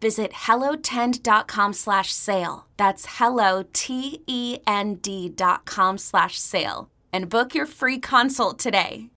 [0.00, 2.66] Visit hellotend.com slash sale.
[2.76, 6.90] That's hello, T-E-N-D dot com slash sale.
[7.12, 9.10] And book your free consult today.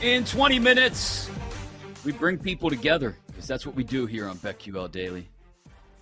[0.00, 1.30] In 20 minutes,
[2.04, 5.28] we bring people together because that's what we do here on BetQL Daily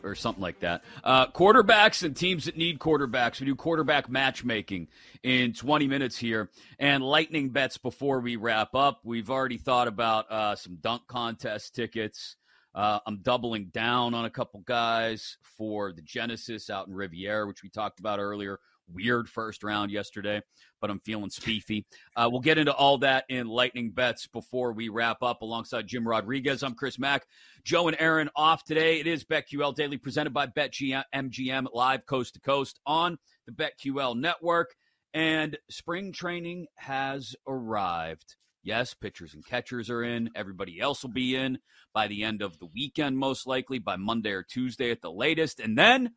[0.02, 0.82] or something like that.
[1.04, 3.40] Uh, quarterbacks and teams that need quarterbacks.
[3.40, 4.88] We do quarterback matchmaking
[5.22, 9.00] in 20 minutes here and lightning bets before we wrap up.
[9.04, 12.36] We've already thought about uh, some dunk contest tickets.
[12.74, 17.62] Uh, I'm doubling down on a couple guys for the Genesis out in Riviera, which
[17.62, 18.60] we talked about earlier
[18.92, 20.42] weird first round yesterday,
[20.80, 21.86] but I'm feeling spiffy.
[22.16, 26.06] Uh, we'll get into all that in lightning bets before we wrap up alongside Jim
[26.06, 26.62] Rodriguez.
[26.62, 27.26] I'm Chris Mack.
[27.64, 29.00] Joe and Aaron off today.
[29.00, 34.74] It is BetQL Daily presented by BetMGM live coast to coast on the BetQL network.
[35.12, 38.36] And spring training has arrived.
[38.62, 40.30] Yes, pitchers and catchers are in.
[40.34, 41.58] Everybody else will be in
[41.94, 45.60] by the end of the weekend, most likely by Monday or Tuesday at the latest.
[45.60, 46.12] And then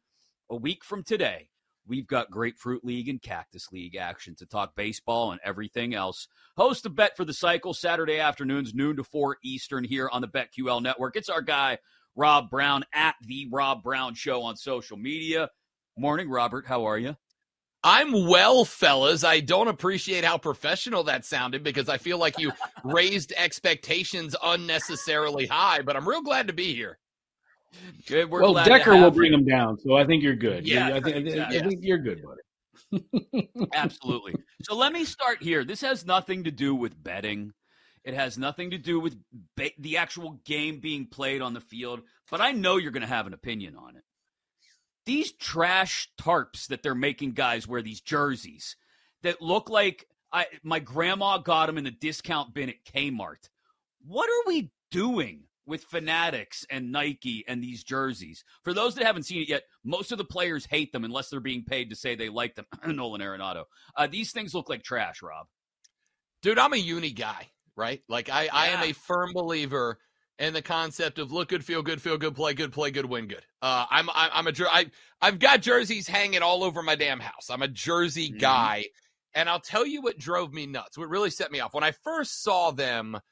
[0.49, 1.49] a week from today,
[1.85, 6.27] We've got Grapefruit League and Cactus League action to talk baseball and everything else.
[6.55, 10.27] Host a Bet for the Cycle Saturday afternoons, noon to 4 Eastern here on the
[10.29, 11.17] BetQL network.
[11.17, 11.79] It's our guy,
[12.15, 15.49] Rob Brown, at the Rob Brown Show on social media.
[15.97, 16.65] Morning, Robert.
[16.67, 17.17] How are you?
[17.83, 19.23] I'm well, fellas.
[19.23, 22.51] I don't appreciate how professional that sounded because I feel like you
[22.83, 26.97] raised expectations unnecessarily high, but I'm real glad to be here.
[28.07, 28.29] Good.
[28.29, 30.67] We're well, Decker will bring them down, so I think you're good.
[30.67, 31.59] Yeah, I think, exactly.
[31.59, 33.49] I think you're good, buddy.
[33.73, 34.35] Absolutely.
[34.61, 35.65] So let me start here.
[35.65, 37.51] This has nothing to do with betting.
[38.03, 39.17] It has nothing to do with
[39.55, 43.07] ba- the actual game being played on the field, but I know you're going to
[43.07, 44.03] have an opinion on it.
[45.05, 48.75] These trash tarps that they're making guys wear these jerseys
[49.21, 53.49] that look like I, my grandma got them in the discount bin at Kmart.
[54.05, 58.43] What are we doing with Fanatics and Nike and these jerseys.
[58.63, 61.39] For those that haven't seen it yet, most of the players hate them unless they're
[61.39, 62.65] being paid to say they like them.
[62.87, 63.65] Nolan Arenado.
[63.95, 65.47] Uh, these things look like trash, Rob.
[66.41, 68.01] Dude, I'm a uni guy, right?
[68.09, 68.49] Like I, yeah.
[68.53, 69.99] I am a firm believer
[70.39, 73.27] in the concept of look good, feel good, feel good, play good, play good, win
[73.27, 73.45] good.
[73.61, 74.85] Uh, I'm, I'm a, I,
[75.21, 77.49] I've got jerseys hanging all over my damn house.
[77.49, 78.39] I'm a jersey mm-hmm.
[78.39, 78.85] guy.
[79.35, 80.97] And I'll tell you what drove me nuts.
[80.97, 83.19] What really set me off when I first saw them–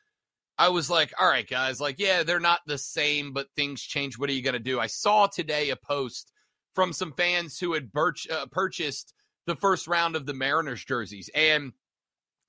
[0.58, 4.20] I was like, all right, guys, like, yeah, they're not the same, but things change.
[4.20, 4.80] What are you going to do?
[4.80, 6.32] I saw today a post
[6.76, 9.16] from some fans who had birch, uh, purchased
[9.48, 11.72] the first round of the Mariners jerseys, and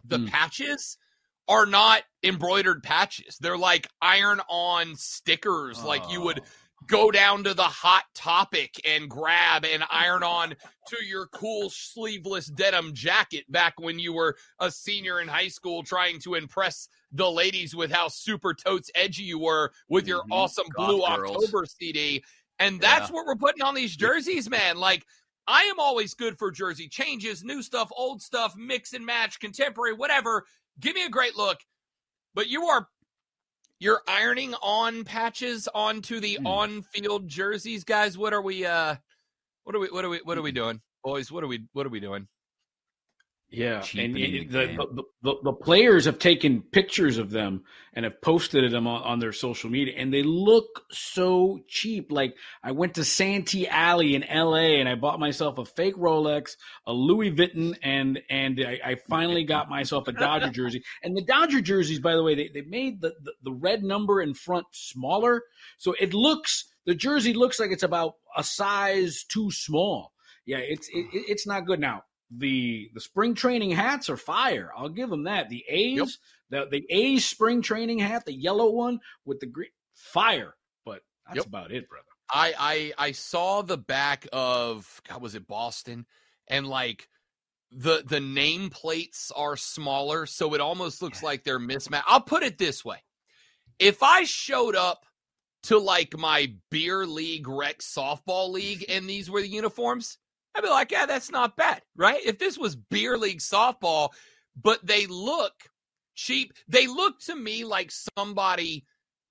[0.04, 0.28] the mm.
[0.28, 0.98] patches
[1.48, 3.38] are not embroidered patches.
[3.40, 5.86] They're like iron on stickers, oh.
[5.86, 6.44] like you would oh.
[6.86, 10.54] go down to the hot topic and grab and iron on
[10.88, 15.82] to your cool sleeveless denim jacket back when you were a senior in high school
[15.82, 20.32] trying to impress the ladies with how super totes edgy you were with your mm-hmm.
[20.32, 21.36] awesome Golf Blue girls.
[21.36, 22.24] October CD.
[22.58, 23.14] And that's yeah.
[23.14, 24.76] what we're putting on these jerseys, man.
[24.76, 25.04] Like,
[25.46, 29.94] I am always good for jersey changes, new stuff, old stuff, mix and match, contemporary,
[29.94, 30.44] whatever.
[30.80, 31.58] Give me a great look.
[32.34, 32.88] But you are
[33.78, 36.46] you're ironing on patches onto the mm.
[36.46, 38.16] on-field jerseys, guys.
[38.16, 38.96] What are we uh
[39.64, 40.80] what are we what are we what are we doing?
[41.04, 42.28] Boys, what are we what are we doing?
[43.52, 48.72] Yeah, and the, the, the, the, players have taken pictures of them and have posted
[48.72, 52.10] them on, on, their social media, and they look so cheap.
[52.10, 52.34] Like
[52.64, 54.80] I went to Santee Alley in L.A.
[54.80, 56.56] and I bought myself a fake Rolex,
[56.86, 60.82] a Louis Vuitton, and and I, I finally got myself a Dodger jersey.
[61.02, 64.22] And the Dodger jerseys, by the way, they, they made the, the, the red number
[64.22, 65.42] in front smaller,
[65.76, 70.12] so it looks the jersey looks like it's about a size too small.
[70.46, 72.04] Yeah, it's it, it's not good now
[72.36, 74.70] the the spring training hats are fire.
[74.76, 75.48] I'll give them that.
[75.48, 76.08] The A's, yep.
[76.50, 80.54] the the A's spring training hat, the yellow one with the green fire.
[80.84, 81.46] But that's yep.
[81.46, 82.06] about it, brother.
[82.30, 86.06] I, I I saw the back of God was it Boston
[86.48, 87.08] and like
[87.70, 91.26] the the name plates are smaller, so it almost looks yeah.
[91.26, 92.06] like they're mismatched.
[92.06, 92.98] I'll put it this way:
[93.78, 95.04] if I showed up
[95.64, 100.18] to like my beer league rec softball league and these were the uniforms,
[100.54, 102.20] I'd be like, yeah, that's not bad, right?
[102.24, 104.10] If this was beer league softball,
[104.60, 105.52] but they look
[106.14, 108.84] cheap, they look to me like somebody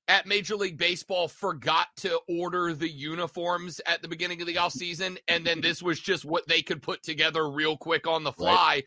[0.07, 5.17] at Major League Baseball forgot to order the uniforms at the beginning of the offseason,
[5.27, 8.55] and then this was just what they could put together real quick on the fly.
[8.55, 8.83] Right.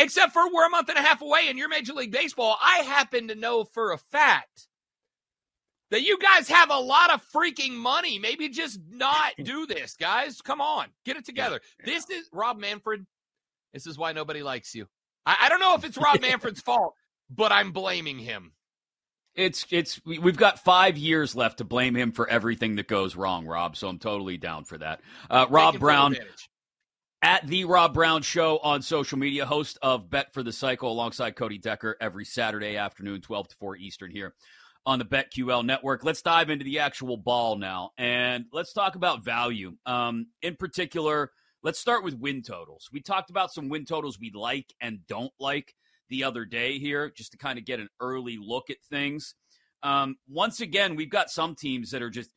[0.00, 2.56] Except for we're a month and a half away and you're Major League Baseball.
[2.62, 4.67] I happen to know for a fact
[5.90, 8.18] that you guys have a lot of freaking money.
[8.18, 10.40] Maybe just not do this, guys.
[10.40, 11.60] Come on, get it together.
[11.84, 13.06] This is Rob Manfred.
[13.72, 14.86] This is why nobody likes you.
[15.26, 16.94] I, I don't know if it's Rob Manfred's fault,
[17.30, 18.52] but I'm blaming him.
[19.34, 23.46] It's it's we've got five years left to blame him for everything that goes wrong,
[23.46, 23.76] Rob.
[23.76, 25.00] So I'm totally down for that.
[25.30, 26.16] Uh, Rob Brown
[27.22, 31.36] at the Rob Brown Show on social media, host of Bet for the Cycle alongside
[31.36, 34.34] Cody Decker every Saturday afternoon, 12 to 4 Eastern here
[34.88, 36.02] on the BetQL network.
[36.02, 39.76] Let's dive into the actual ball now and let's talk about value.
[39.84, 41.30] Um, in particular,
[41.62, 42.88] let's start with win totals.
[42.90, 45.74] We talked about some win totals we like and don't like
[46.08, 49.34] the other day here, just to kind of get an early look at things.
[49.82, 52.30] Um, once again, we've got some teams that are just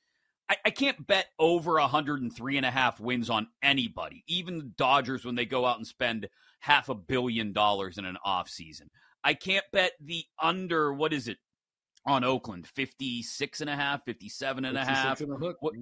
[0.49, 5.23] I, I, can't bet over 103 and a half wins on anybody, even the Dodgers
[5.23, 6.27] when they go out and spend
[6.59, 8.89] half a billion dollars in an offseason.
[9.23, 11.37] I can't bet the under, what is it,
[12.05, 15.21] on Oakland 56 and a half, 57 and a half.
[15.59, 15.73] What,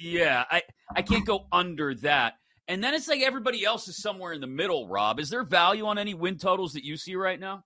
[0.00, 0.62] yeah, I,
[0.94, 2.34] I can't go under that.
[2.68, 5.18] And then it's like everybody else is somewhere in the middle, Rob.
[5.20, 7.64] Is there value on any win totals that you see right now?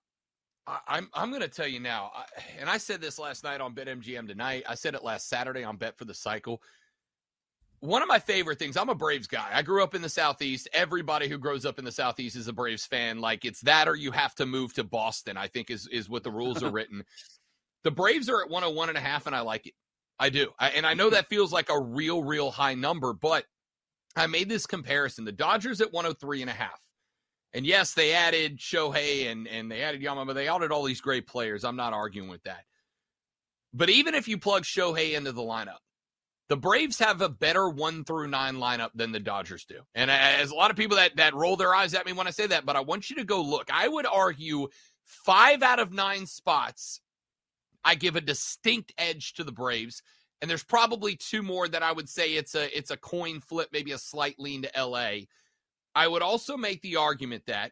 [0.65, 2.23] I, I'm I'm going to tell you now, I,
[2.59, 4.63] and I said this last night on BetMGM tonight.
[4.67, 6.61] I said it last Saturday on Bet for the Cycle.
[7.81, 9.49] One of my favorite things, I'm a Braves guy.
[9.51, 10.69] I grew up in the Southeast.
[10.71, 13.19] Everybody who grows up in the Southeast is a Braves fan.
[13.19, 16.23] Like it's that or you have to move to Boston, I think is is what
[16.23, 17.03] the rules are written.
[17.83, 19.73] The Braves are at 101 and a half, and I like it.
[20.19, 20.49] I do.
[20.59, 23.45] I, and I know that feels like a real, real high number, but
[24.15, 25.25] I made this comparison.
[25.25, 26.79] The Dodgers at 103 and a half.
[27.53, 31.01] And yes, they added Shohei and, and they added Yama, but they added all these
[31.01, 31.63] great players.
[31.63, 32.63] I'm not arguing with that.
[33.73, 35.79] But even if you plug Shohei into the lineup,
[36.49, 39.79] the Braves have a better one through nine lineup than the Dodgers do.
[39.95, 42.31] And as a lot of people that, that roll their eyes at me when I
[42.31, 43.69] say that, but I want you to go look.
[43.71, 44.67] I would argue
[45.05, 47.01] five out of nine spots
[47.83, 50.01] I give a distinct edge to the Braves.
[50.41, 53.69] And there's probably two more that I would say it's a it's a coin flip,
[53.71, 55.25] maybe a slight lean to LA.
[55.95, 57.71] I would also make the argument that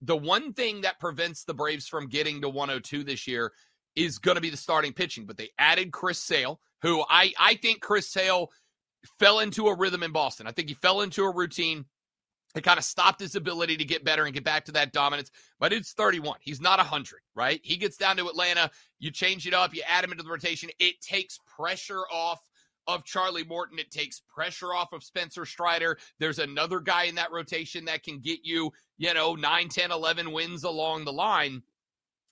[0.00, 3.52] the one thing that prevents the Braves from getting to 102 this year
[3.94, 5.26] is going to be the starting pitching.
[5.26, 8.50] But they added Chris Sale, who I I think Chris Sale
[9.18, 10.46] fell into a rhythm in Boston.
[10.46, 11.84] I think he fell into a routine.
[12.56, 15.30] It kind of stopped his ability to get better and get back to that dominance.
[15.60, 16.38] But it's 31.
[16.40, 17.60] He's not 100, right?
[17.62, 18.70] He gets down to Atlanta.
[18.98, 20.70] You change it up, you add him into the rotation.
[20.78, 22.40] It takes pressure off
[22.86, 23.78] of Charlie Morton.
[23.78, 25.98] It takes pressure off of Spencer Strider.
[26.18, 30.32] There's another guy in that rotation that can get you, you know, 9, 10, 11
[30.32, 31.62] wins along the line.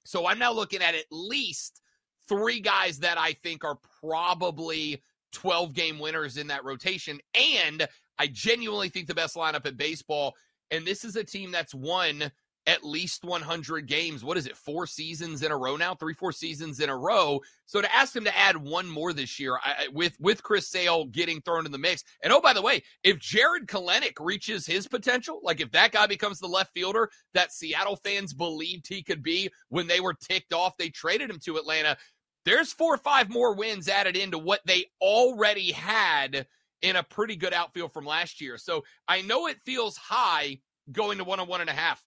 [0.05, 1.83] So I'm now looking at at least
[2.29, 5.03] three guys that I think are probably
[5.33, 7.21] 12 game winners in that rotation.
[7.35, 7.87] And
[8.19, 10.35] I genuinely think the best lineup in baseball.
[10.71, 12.31] And this is a team that's won
[12.67, 14.25] at least 100 games.
[14.25, 14.57] What is it?
[14.57, 17.41] Four seasons in a row now, three, four seasons in a row.
[17.67, 21.07] So to ask him to add one more this year I, with with Chris Sale
[21.07, 22.05] getting thrown in the mix.
[22.23, 26.07] And oh, by the way, if Jarred Kelenic reaches his potential, like if that guy
[26.07, 30.53] becomes the left fielder that Seattle fans believed he could be when they were ticked
[30.53, 31.97] off, they traded him to Atlanta.
[32.45, 36.47] There's four or five more wins added into what they already had
[36.85, 38.59] in a pretty good outfield from last year.
[38.59, 40.59] So I know it feels high
[40.93, 42.05] going to one on one and a half.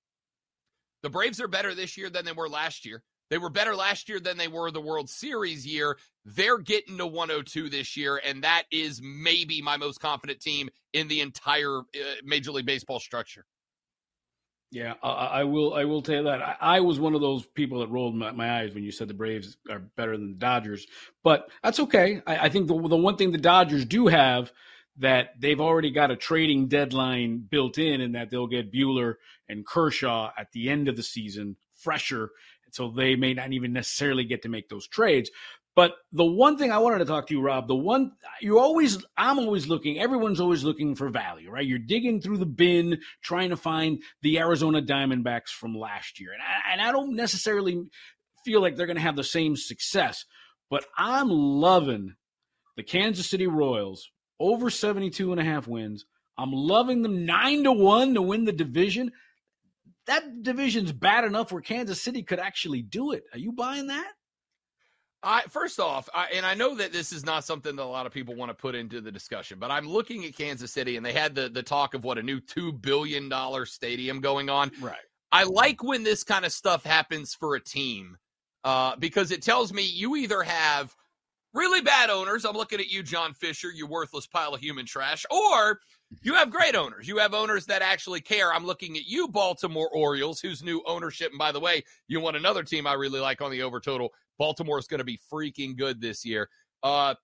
[1.01, 3.01] The Braves are better this year than they were last year.
[3.31, 5.97] They were better last year than they were the World Series year.
[6.25, 11.07] They're getting to 102 this year, and that is maybe my most confident team in
[11.07, 13.45] the entire uh, Major League Baseball structure.
[14.69, 15.73] Yeah, I, I, will.
[15.73, 18.31] I will tell you that I, I, was one of those people that rolled my,
[18.31, 20.85] my, eyes when you said the Braves are better than the Dodgers,
[21.23, 22.21] but that's okay.
[22.27, 24.51] I, I think the the one thing the Dodgers do have
[24.97, 29.15] that they've already got a trading deadline built in, and that they'll get Buehler
[29.47, 32.31] and Kershaw at the end of the season, fresher,
[32.71, 35.31] so they may not even necessarily get to make those trades.
[35.77, 38.97] But the one thing I wanted to talk to you, Rob, the one you're always,
[39.15, 41.67] I'm always looking, everyone's always looking for value, right?
[41.67, 46.33] You're digging through the bin trying to find the Arizona Diamondbacks from last year.
[46.33, 47.79] And I, and I don't necessarily
[48.43, 50.25] feel like they're going to have the same success,
[50.71, 52.15] but I'm loving
[52.75, 56.05] the Kansas City Royals over 72 and a half wins.
[56.39, 59.11] I'm loving them nine to one to win the division.
[60.07, 63.25] That division's bad enough where Kansas City could actually do it.
[63.31, 64.11] Are you buying that?
[65.27, 68.05] I first off, I, and I know that this is not something that a lot
[68.05, 71.05] of people want to put into the discussion, but I'm looking at Kansas City, and
[71.05, 74.71] they had the the talk of what a new two billion dollar stadium going on.
[74.79, 74.95] Right.
[75.33, 78.17] I like when this kind of stuff happens for a team
[78.63, 80.95] uh, because it tells me you either have
[81.57, 82.45] really bad owners.
[82.45, 85.79] I'm looking at you, John Fisher, you worthless pile of human trash, or
[86.21, 87.07] you have great owners.
[87.07, 88.53] You have owners that actually care.
[88.53, 91.31] I'm looking at you, Baltimore Orioles, whose new ownership.
[91.31, 94.13] And by the way, you want another team I really like on the over total
[94.37, 96.47] Baltimore is going to be freaking good this year.
[96.83, 97.15] Uh,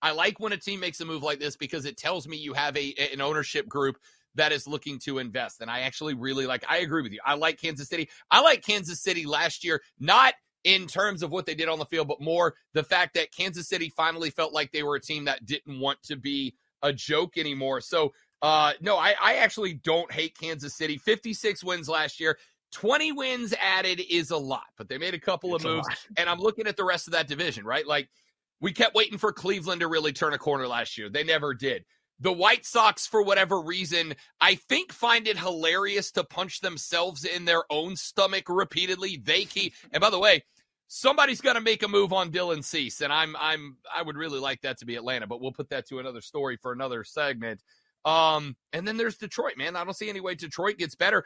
[0.00, 2.54] I like when a team makes a move like this because it tells me you
[2.54, 3.96] have a an ownership group
[4.36, 5.60] that is looking to invest.
[5.60, 6.64] And I actually really like.
[6.68, 7.20] I agree with you.
[7.26, 8.08] I like Kansas City.
[8.30, 11.84] I like Kansas City last year, not in terms of what they did on the
[11.86, 15.24] field, but more the fact that Kansas City finally felt like they were a team
[15.24, 17.80] that didn't want to be a joke anymore.
[17.80, 18.12] So
[18.42, 20.96] uh, no, I, I actually don't hate Kansas City.
[20.98, 22.38] 56 wins last year.
[22.72, 25.88] 20 wins added is a lot, but they made a couple it's of moves.
[26.16, 27.86] And I'm looking at the rest of that division, right?
[27.86, 28.08] Like
[28.60, 31.08] we kept waiting for Cleveland to really turn a corner last year.
[31.08, 31.84] They never did.
[32.20, 37.46] The White Sox, for whatever reason, I think find it hilarious to punch themselves in
[37.46, 39.20] their own stomach repeatedly.
[39.22, 40.44] They keep, and by the way,
[40.86, 44.40] somebody's going to make a move on Dylan Cease, and I'm, I'm, I would really
[44.40, 47.62] like that to be Atlanta, but we'll put that to another story for another segment.
[48.04, 49.76] Um, and then there's Detroit, man.
[49.76, 51.24] I don't see any way Detroit gets better.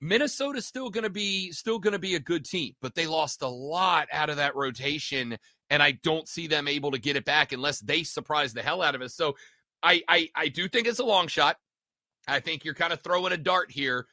[0.00, 3.42] Minnesota's still going to be still going to be a good team, but they lost
[3.42, 5.38] a lot out of that rotation,
[5.70, 8.82] and I don't see them able to get it back unless they surprise the hell
[8.82, 9.14] out of us.
[9.14, 9.36] So,
[9.82, 11.56] I I, I do think it's a long shot.
[12.28, 14.06] I think you're kind of throwing a dart here,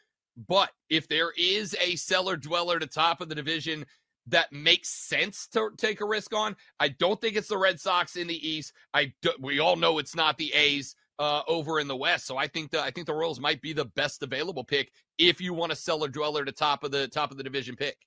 [0.47, 3.85] but if there is a cellar dweller to top of the division
[4.27, 8.15] that makes sense to take a risk on, I don't think it's the Red Sox
[8.15, 8.73] in the East.
[8.93, 12.25] I do, we all know it's not the A's uh, over in the West.
[12.25, 15.41] So I think the I think the Royals might be the best available pick if
[15.41, 17.97] you want a dweller to top of the top of the division pick.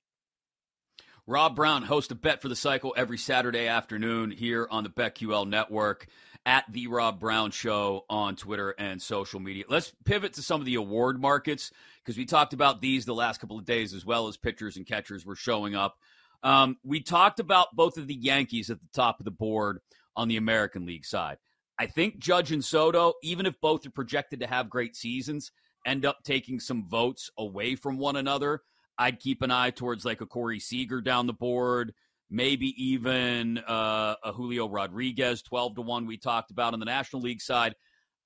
[1.25, 5.47] Rob Brown hosts a bet for the cycle every Saturday afternoon here on the BetQL
[5.47, 6.07] network
[6.45, 9.63] at the Rob Brown Show on Twitter and social media.
[9.69, 11.71] Let's pivot to some of the award markets
[12.03, 14.85] because we talked about these the last couple of days as well as pitchers and
[14.85, 15.95] catchers were showing up.
[16.43, 19.79] Um, we talked about both of the Yankees at the top of the board
[20.17, 21.37] on the American League side.
[21.79, 25.53] I think Judge and Soto, even if both are projected to have great seasons,
[25.85, 28.61] end up taking some votes away from one another.
[28.97, 31.93] I'd keep an eye towards like a Corey Seager down the board,
[32.29, 37.21] maybe even uh, a Julio Rodriguez, 12 to 1 we talked about on the National
[37.21, 37.75] League side.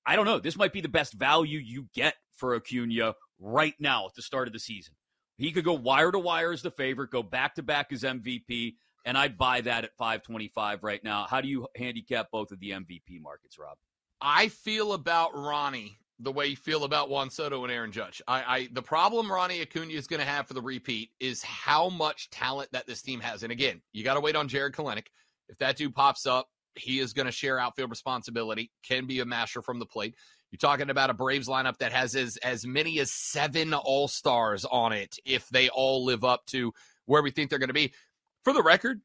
[0.06, 0.40] I don't know.
[0.40, 4.48] This might be the best value you get for Acuna right now at the start
[4.48, 4.94] of the season.
[5.38, 8.76] He could go wire to wire as the favorite, go back to back as MVP
[9.08, 11.26] and I buy that at 525 right now.
[11.30, 13.78] How do you handicap both of the MVP markets, Rob?
[14.20, 18.22] I feel about Ronnie the way you feel about Juan Soto and Aaron Judge.
[18.28, 21.90] I, I the problem Ronnie Acuna is going to have for the repeat is how
[21.90, 23.44] much talent that this team has.
[23.44, 25.08] And again, you got to wait on Jarred Kelenic.
[25.50, 28.72] If that dude pops up, he is going to share outfield responsibility.
[28.84, 30.16] Can be a masher from the plate.
[30.52, 34.66] You're talking about a Braves lineup that has as as many as seven All Stars
[34.66, 36.74] on it if they all live up to
[37.06, 37.94] where we think they're going to be.
[38.44, 39.02] For the record,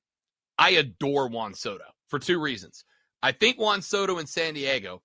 [0.59, 2.85] I adore Juan Soto for two reasons.
[3.23, 5.03] I think Juan Soto in San Diego,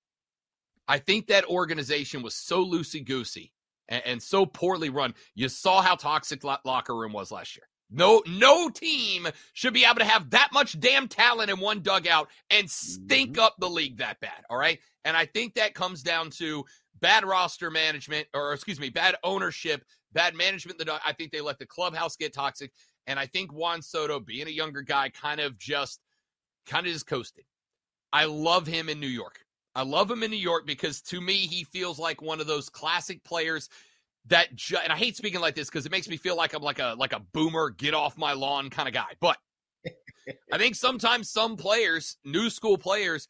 [0.88, 3.51] I think that organization was so loosey goosey
[3.88, 5.13] and, and, so poorly run.
[5.36, 7.67] You saw how toxic lo- locker room was last year.
[7.89, 12.29] No, no team should be able to have that much damn talent in one dugout
[12.50, 13.41] and stink mm-hmm.
[13.41, 14.44] up the league that bad.
[14.50, 14.79] All right.
[15.06, 16.65] And I think that comes down to
[17.00, 20.79] bad roster management, or excuse me, bad ownership, bad management.
[20.79, 22.72] The I think they let the clubhouse get toxic.
[23.06, 26.01] And I think Juan Soto, being a younger guy, kind of just
[26.65, 27.46] kind of just coasted.
[28.12, 29.39] I love him in New York.
[29.77, 32.67] I love him in New York because to me, he feels like one of those
[32.67, 33.69] classic players
[34.25, 36.63] that ju- and I hate speaking like this because it makes me feel like I'm
[36.63, 39.13] like a like a boomer, get off my lawn kind of guy.
[39.19, 39.38] But
[40.51, 43.27] I think sometimes some players, new school players,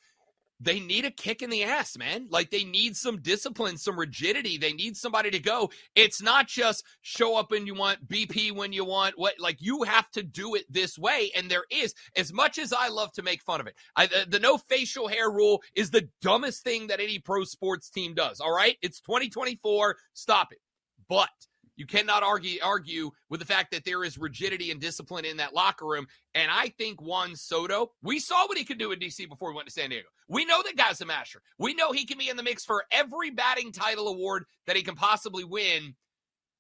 [0.60, 2.28] they need a kick in the ass, man.
[2.30, 4.58] Like they need some discipline, some rigidity.
[4.58, 5.70] They need somebody to go.
[5.96, 9.18] It's not just show up when you want, BP when you want.
[9.18, 11.32] What like you have to do it this way.
[11.36, 14.26] And there is, as much as I love to make fun of it, I, the,
[14.28, 18.40] the no facial hair rule is the dumbest thing that any pro sports team does.
[18.40, 19.96] All right, it's 2024.
[20.14, 20.60] Stop it.
[21.08, 21.30] But
[21.78, 25.54] you cannot argue argue with the fact that there is rigidity and discipline in that
[25.54, 26.08] locker room.
[26.36, 29.56] And I think Juan Soto, we saw what he could do in DC before he
[29.56, 30.08] went to San Diego.
[30.28, 31.42] We know that guy's a master.
[31.58, 34.84] We know he can be in the mix for every batting title award that he
[34.84, 35.96] can possibly win.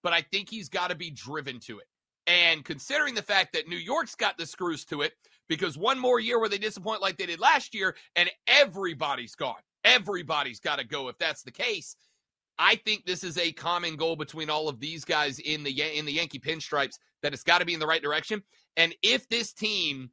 [0.03, 1.85] But I think he's got to be driven to it.
[2.27, 5.13] And considering the fact that New York's got the screws to it,
[5.47, 9.61] because one more year where they disappoint like they did last year, and everybody's gone.
[9.83, 11.95] Everybody's got to go if that's the case.
[12.59, 16.05] I think this is a common goal between all of these guys in the in
[16.05, 18.43] the Yankee pinstripes that it's got to be in the right direction.
[18.75, 20.11] And if this team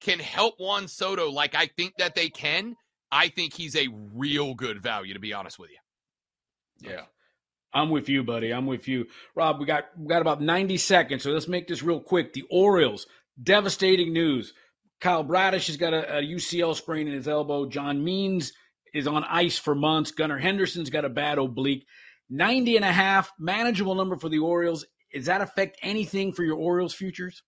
[0.00, 2.76] can help Juan Soto like I think that they can,
[3.10, 6.90] I think he's a real good value to be honest with you.
[6.90, 7.02] Yeah.
[7.72, 8.50] I'm with you, buddy.
[8.50, 9.06] I'm with you.
[9.34, 12.32] Rob, we got we got about 90 seconds, so let's make this real quick.
[12.32, 13.06] The Orioles,
[13.42, 14.54] devastating news.
[15.00, 17.66] Kyle Bradish has got a, a UCL sprain in his elbow.
[17.66, 18.52] John Means
[18.94, 20.10] is on ice for months.
[20.12, 21.86] Gunnar Henderson's got a bad oblique.
[22.30, 24.84] 90 and a half, manageable number for the Orioles.
[25.12, 27.42] Does that affect anything for your Orioles futures?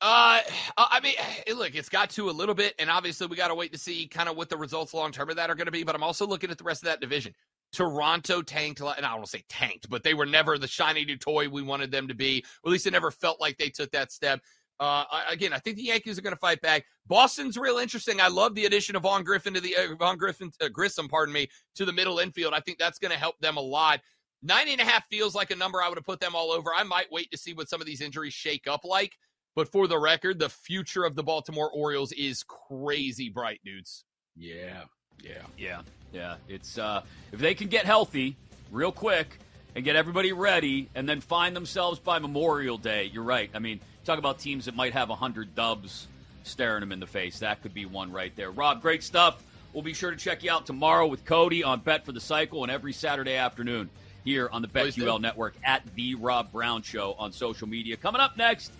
[0.00, 0.40] Uh,
[0.76, 1.14] I mean,
[1.56, 4.06] look, it's got to a little bit, and obviously we got to wait to see
[4.06, 5.82] kind of what the results long term of that are going to be.
[5.82, 7.32] But I'm also looking at the rest of that division.
[7.72, 11.04] Toronto tanked, and I don't want to say tanked, but they were never the shiny
[11.04, 12.44] new toy we wanted them to be.
[12.62, 14.40] Or at least it never felt like they took that step.
[14.80, 16.84] Uh, again, I think the Yankees are going to fight back.
[17.06, 18.20] Boston's real interesting.
[18.20, 21.32] I love the addition of Vaughn Griffin to the uh, Vaughn Griffin uh, Grissom, pardon
[21.32, 22.54] me, to the middle infield.
[22.54, 24.00] I think that's going to help them a lot.
[24.42, 26.70] 90 and a half feels like a number I would have put them all over.
[26.74, 29.12] I might wait to see what some of these injuries shake up like.
[29.56, 34.04] But for the record, the future of the Baltimore Orioles is crazy bright, dudes.
[34.36, 34.82] Yeah.
[35.22, 35.42] Yeah.
[35.56, 35.82] Yeah.
[36.12, 36.36] Yeah.
[36.48, 37.02] It's uh
[37.32, 38.36] if they can get healthy
[38.72, 39.38] real quick
[39.76, 43.48] and get everybody ready and then find themselves by Memorial Day, you're right.
[43.54, 46.08] I mean, Talk about teams that might have 100 dubs
[46.42, 47.38] staring them in the face.
[47.38, 48.50] That could be one right there.
[48.50, 49.42] Rob, great stuff.
[49.72, 52.62] We'll be sure to check you out tomorrow with Cody on Bet for the Cycle
[52.62, 53.88] and every Saturday afternoon
[54.22, 57.96] here on the BetQL Network at The Rob Brown Show on social media.
[57.96, 58.72] Coming up next,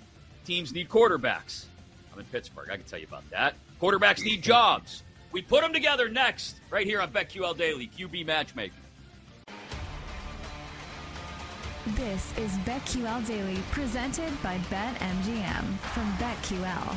[0.44, 1.64] teams need quarterbacks.
[2.12, 2.68] I'm in Pittsburgh.
[2.70, 3.54] I can tell you about that.
[3.80, 5.02] Quarterbacks need jobs.
[5.32, 8.78] We put them together next, right here on BetQL Daily, QB Matchmaking.
[11.88, 16.96] This is BetQL Daily, presented by BetMGM from BetQL.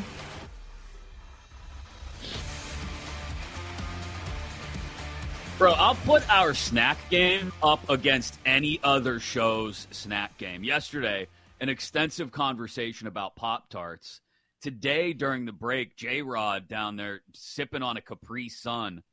[5.58, 10.63] Bro, I'll put our snack game up against any other show's snack game.
[10.63, 11.28] Yesterday,
[11.60, 14.21] an extensive conversation about Pop Tarts.
[14.62, 19.04] Today, during the break, J Rod down there sipping on a Capri Sun.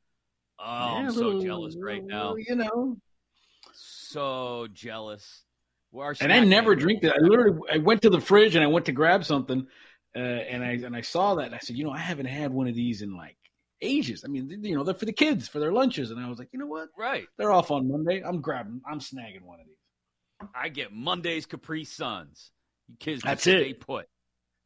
[0.56, 2.36] Oh, yeah, I'm so jealous right now.
[2.36, 2.96] You know,
[3.72, 5.43] so jealous
[6.20, 7.14] and I never drink that.
[7.16, 9.66] I literally I went to the fridge and I went to grab something,
[10.16, 12.52] uh, and I and I saw that and I said, you know, I haven't had
[12.52, 13.36] one of these in like
[13.80, 14.24] ages.
[14.24, 16.48] I mean, you know, they're for the kids for their lunches, and I was like,
[16.52, 16.88] you know what?
[16.98, 17.26] Right.
[17.38, 18.22] They're off on Monday.
[18.24, 18.80] I'm grabbing.
[18.88, 20.48] I'm snagging one of these.
[20.54, 22.50] I get Mondays Capri Suns.
[22.88, 23.80] You kids, that's stay it.
[23.80, 24.06] Put.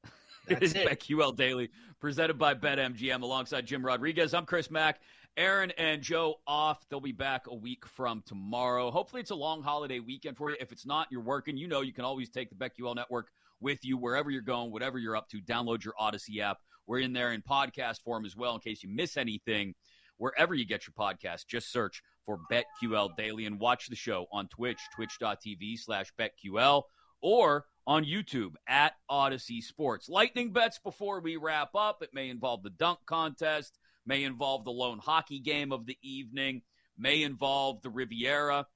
[0.02, 0.12] That's
[0.48, 4.34] it is BetQL Daily, presented by BetMGM, alongside Jim Rodriguez.
[4.34, 5.00] I'm Chris Mack.
[5.36, 6.84] Aaron and Joe off.
[6.88, 8.90] They'll be back a week from tomorrow.
[8.90, 10.56] Hopefully, it's a long holiday weekend for you.
[10.60, 11.56] If it's not, you're working.
[11.56, 13.28] You know, you can always take the BetQL network
[13.60, 15.40] with you wherever you're going, whatever you're up to.
[15.40, 16.58] Download your Audacy app.
[16.86, 19.74] We're in there in podcast form as well in case you miss anything.
[20.16, 24.48] Wherever you get your podcast, just search for BetQL Daily and watch the show on
[24.48, 26.82] Twitch, twitch.tv slash BetQL,
[27.20, 30.08] or on YouTube at Audacy Sports.
[30.08, 32.02] Lightning bets before we wrap up.
[32.02, 36.62] It may involve the dunk contest may involve the lone hockey game of the evening,
[36.96, 38.66] may involve the Riviera,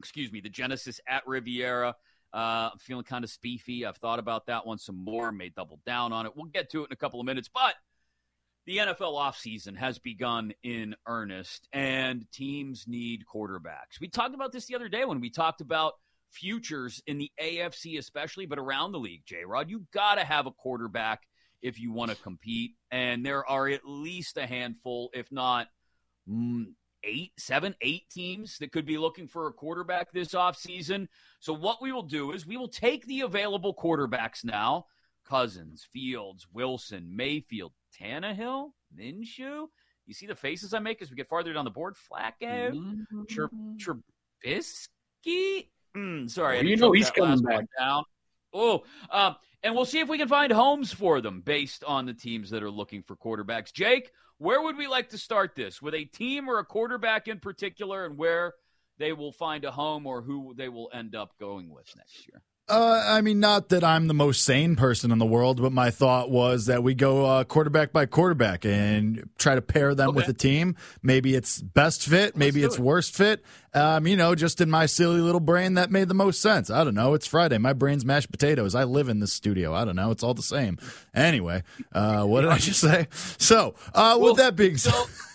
[0.00, 1.94] excuse me, the Genesis at Riviera.
[2.34, 3.86] Uh, I'm feeling kind of spiffy.
[3.86, 6.32] I've thought about that one some more, may double down on it.
[6.34, 7.74] We'll get to it in a couple of minutes, but
[8.66, 14.00] the NFL offseason has begun in earnest, and teams need quarterbacks.
[14.00, 15.92] We talked about this the other day when we talked about
[16.30, 19.70] futures in the AFC, especially, but around the league, J Rod.
[19.70, 21.22] You got to have a quarterback
[21.64, 22.72] if you want to compete.
[22.90, 25.68] And there are at least a handful, if not
[26.30, 26.66] mm,
[27.02, 31.08] eight, seven, eight teams that could be looking for a quarterback this offseason.
[31.40, 34.86] So, what we will do is we will take the available quarterbacks now
[35.24, 39.66] Cousins, Fields, Wilson, Mayfield, Tannehill, Minshew.
[40.06, 41.94] You see the faces I make as we get farther down the board?
[41.94, 43.76] Flacco, mm-hmm.
[44.46, 45.68] Trubisky.
[45.96, 48.04] Mm, sorry, well, you know he's coming back down.
[48.54, 52.14] Oh, uh, and we'll see if we can find homes for them based on the
[52.14, 53.72] teams that are looking for quarterbacks.
[53.72, 55.82] Jake, where would we like to start this?
[55.82, 58.54] With a team or a quarterback in particular, and where
[58.98, 62.42] they will find a home or who they will end up going with next year?
[62.66, 65.90] Uh, I mean, not that I'm the most sane person in the world, but my
[65.90, 70.16] thought was that we go uh, quarterback by quarterback and try to pair them okay.
[70.16, 70.74] with a team.
[71.02, 72.80] Maybe it's best fit, maybe it's it.
[72.80, 73.44] worst fit.
[73.74, 76.70] Um, you know, just in my silly little brain, that made the most sense.
[76.70, 77.12] I don't know.
[77.12, 77.58] It's Friday.
[77.58, 78.74] My brain's mashed potatoes.
[78.74, 79.74] I live in this studio.
[79.74, 80.10] I don't know.
[80.10, 80.78] It's all the same.
[81.14, 83.08] Anyway, uh, what did I just say?
[83.36, 84.92] So, uh, with well, that being said.
[84.92, 85.06] So-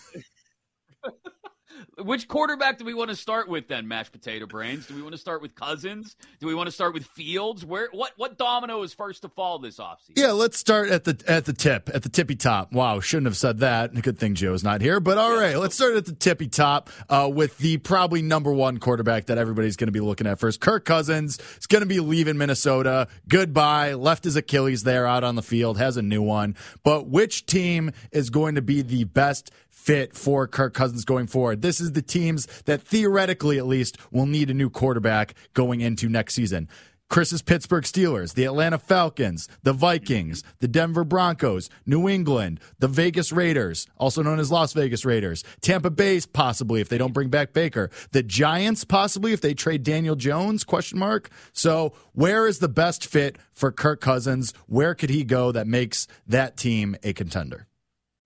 [2.04, 3.88] which quarterback do we want to start with then?
[3.88, 4.86] Mashed potato brains.
[4.86, 6.16] Do we want to start with Cousins?
[6.40, 7.64] Do we want to start with Fields?
[7.64, 10.16] Where what what domino is first to fall this offseason?
[10.16, 12.72] Yeah, let's start at the at the tip, at the tippy top.
[12.72, 13.94] Wow, shouldn't have said that.
[14.00, 15.00] Good thing Joe's not here.
[15.00, 18.78] But all right, let's start at the tippy top uh, with the probably number one
[18.78, 20.60] quarterback that everybody's going to be looking at first.
[20.60, 23.08] Kirk Cousins is going to be leaving Minnesota.
[23.28, 23.94] Goodbye.
[23.94, 25.78] Left his Achilles there out on the field.
[25.78, 26.56] Has a new one.
[26.84, 31.62] But which team is going to be the best fit for Kirk Cousins going forward.
[31.62, 36.08] This is the teams that theoretically, at least, will need a new quarterback going into
[36.08, 36.68] next season.
[37.08, 43.32] Chris's Pittsburgh Steelers, the Atlanta Falcons, the Vikings, the Denver Broncos, New England, the Vegas
[43.32, 47.52] Raiders, also known as Las Vegas Raiders, Tampa Bay's possibly if they don't bring back
[47.52, 51.30] Baker, the Giants possibly if they trade Daniel Jones question mark.
[51.52, 54.54] So, where is the best fit for Kirk Cousins?
[54.68, 57.66] Where could he go that makes that team a contender?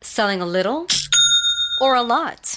[0.03, 0.87] Selling a little
[1.79, 2.57] or a lot.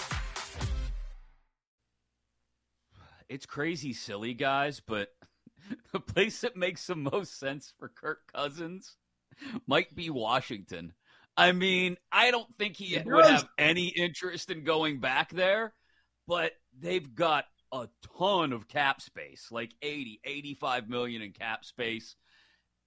[3.31, 5.09] It's crazy silly, guys, but
[5.93, 8.97] the place that makes the most sense for Kirk Cousins
[9.65, 10.93] might be Washington.
[11.37, 13.41] I mean, I don't think he It would does.
[13.41, 15.73] have any interest in going back there,
[16.27, 17.87] but they've got a
[18.19, 22.17] ton of cap space, like 80, 85 million in cap space.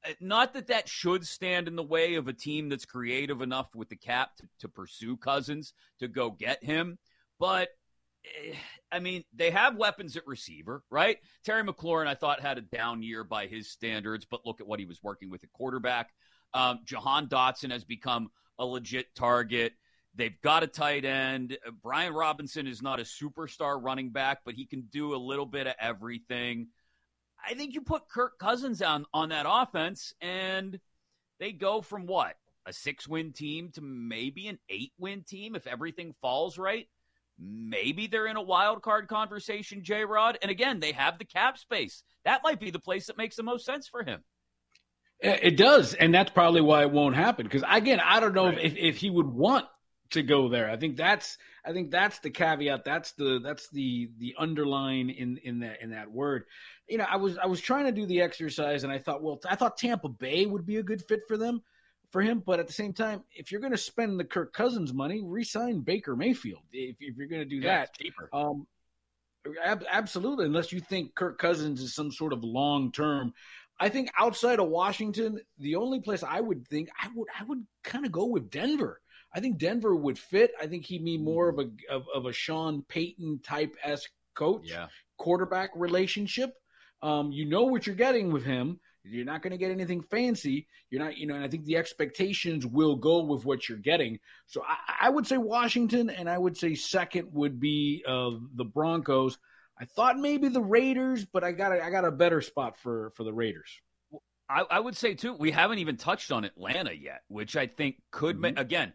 [0.07, 3.75] Uh, Not that that should stand in the way of a team that's creative enough
[3.75, 6.99] with the cap to, to pursue Cousins to go get him,
[7.41, 7.71] but
[8.91, 11.19] I mean, they have weapons at receiver, right?
[11.45, 14.81] Terry McLaurin, I thought, had a down year by his standards, but look at what
[14.81, 16.11] he was working with at quarterback.
[16.53, 19.73] Um, Jahan Dotson has become a legit target.
[20.15, 21.59] They've got a tight end.
[21.67, 25.47] Uh, Brian Robinson is not a superstar running back, but he can do a little
[25.47, 26.69] bit of everything.
[27.45, 30.79] I think you put Kirk Cousins on on that offense, and
[31.41, 35.67] they go from what a six win team to maybe an eight win team if
[35.67, 36.87] everything falls right.
[37.39, 40.39] Maybe they're in a wild card conversation, J Rod.
[40.41, 42.03] And again, they have the cap space.
[42.25, 44.23] That might be the place that makes the most sense for him.
[45.21, 47.47] It does, and that's probably why it won't happen.
[47.47, 49.67] Because again, I don't know if, if he would want
[50.11, 50.71] to go there.
[50.71, 52.85] I think that's I think that's the caveat.
[52.85, 56.45] That's the that's the the underline in in that in that word.
[56.89, 59.41] You know, I was I was trying to do the exercise, and I thought, well,
[59.49, 61.63] I thought Tampa Bay would be a good fit for them
[62.15, 62.43] for him.
[62.47, 65.81] But at the same time, if you're going to spend the Kirk Cousins money, re-sign
[65.81, 66.63] Baker Mayfield.
[66.73, 68.31] If, if you're going to do Yeah, that, cheaper.
[68.33, 68.67] um,
[69.63, 70.47] ab- absolutely.
[70.47, 73.35] Unless you think Kirk Cousins is some sort of long term.
[73.81, 77.67] I think outside of Washington, the only place I would think I would I would
[77.83, 79.01] kind of go with Denver.
[79.35, 80.53] I think Denver would fit.
[80.63, 84.63] I think he'd be more of a of, of a Sean Payton type esque coach
[84.71, 84.87] Yeah.
[85.19, 86.55] quarterback relationship.
[87.03, 88.79] Um, you know what you're getting with him.
[89.05, 90.67] You're not going to get anything fancy.
[90.91, 94.19] You're not, you know, and I think the expectations will go with what you're getting.
[94.47, 98.65] So I, I would say Washington, and I would say second would be uh, the
[98.65, 99.39] Broncos.
[99.79, 103.13] I thought maybe the Raiders, but I got a, I got a better spot for
[103.17, 103.71] for the Raiders.
[104.49, 107.97] I, I would say too, we haven't even touched on Atlanta yet, which I think
[108.11, 108.55] could Mm-hmm.
[108.55, 108.93] ma- again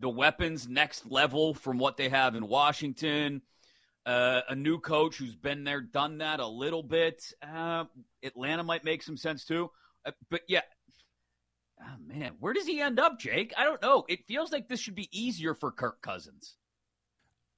[0.00, 3.42] the weapons next level from what they have in Washington.
[4.04, 7.22] Uh, a new coach who's been there, done that a little bit.
[7.40, 7.84] Uh,
[8.24, 9.70] Atlanta might make some sense too,
[10.04, 10.62] uh, but yeah.
[11.80, 13.52] Oh man, where does he end up, Jake?
[13.56, 14.04] I don't know.
[14.08, 16.56] It feels like this should be easier for Kirk Cousins.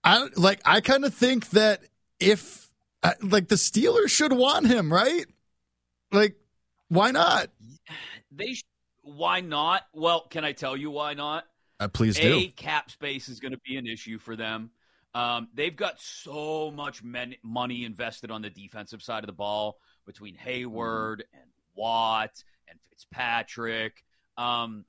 [0.02, 0.61] I like.
[0.64, 1.83] I kind of think that
[2.20, 2.68] if
[3.22, 5.26] like the Steelers should want him, right?
[6.12, 6.37] Like,
[6.88, 7.48] why not?
[8.37, 8.64] They sh-
[9.02, 9.83] why not?
[9.92, 11.44] Well, can I tell you why not?
[11.78, 12.35] Uh, please do.
[12.35, 14.70] A, cap space is going to be an issue for them.
[15.14, 19.79] Um, they've got so much men- money invested on the defensive side of the ball
[20.07, 24.05] between Heyward and Watt and Fitzpatrick.
[24.37, 24.85] Um,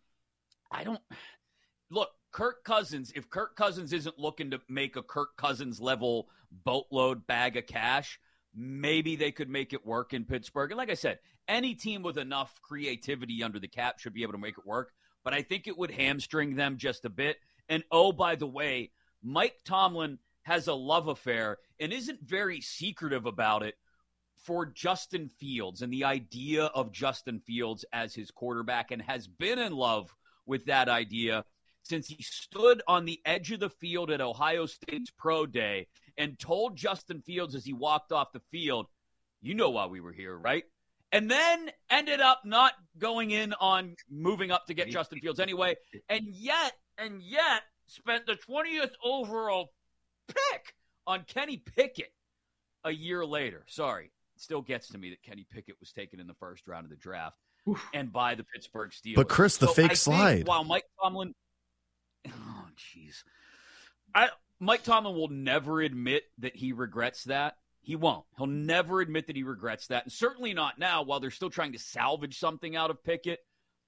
[0.71, 1.01] I don't
[1.91, 3.13] look Kirk Cousins.
[3.15, 8.19] If Kirk Cousins isn't looking to make a Kirk Cousins level boatload bag of cash,
[8.55, 10.71] maybe they could make it work in Pittsburgh.
[10.71, 14.33] And like I said, any team with enough creativity under the cap should be able
[14.33, 14.91] to make it work.
[15.23, 17.37] But I think it would hamstring them just a bit.
[17.69, 18.91] And oh, by the way,
[19.25, 23.73] Mike Tomlin has a love affair and isn't very secretive about it
[24.43, 29.57] for Justin Fields and the idea of Justin Fields as his quarterback and has been
[29.57, 30.13] in love
[30.45, 31.43] with that idea
[31.81, 36.37] since he stood on the edge of the field at Ohio State's Pro Day and
[36.37, 38.85] told Justin Fields as he walked off the field,
[39.41, 40.63] You know why we were here, right?
[41.11, 45.75] And then ended up not going in on moving up to get Justin Fields anyway.
[46.09, 49.71] And yet, and yet, spent the 20th overall
[50.27, 50.75] pick
[51.07, 52.11] on Kenny Pickett
[52.83, 53.63] a year later.
[53.67, 54.05] Sorry.
[54.35, 56.89] It still gets to me that Kenny Pickett was taken in the first round of
[56.89, 57.37] the draft
[57.93, 59.15] and by the Pittsburgh Steelers.
[59.15, 60.47] But Chris, the So fake I slide.
[60.47, 61.33] While Mike Tomlin,
[62.27, 63.23] oh jeez,
[64.13, 67.55] I Mike Tomlin will never admit that he regrets that.
[67.81, 68.25] He won't.
[68.37, 71.03] He'll never admit that he regrets that, and certainly not now.
[71.03, 73.39] While they're still trying to salvage something out of Pickett,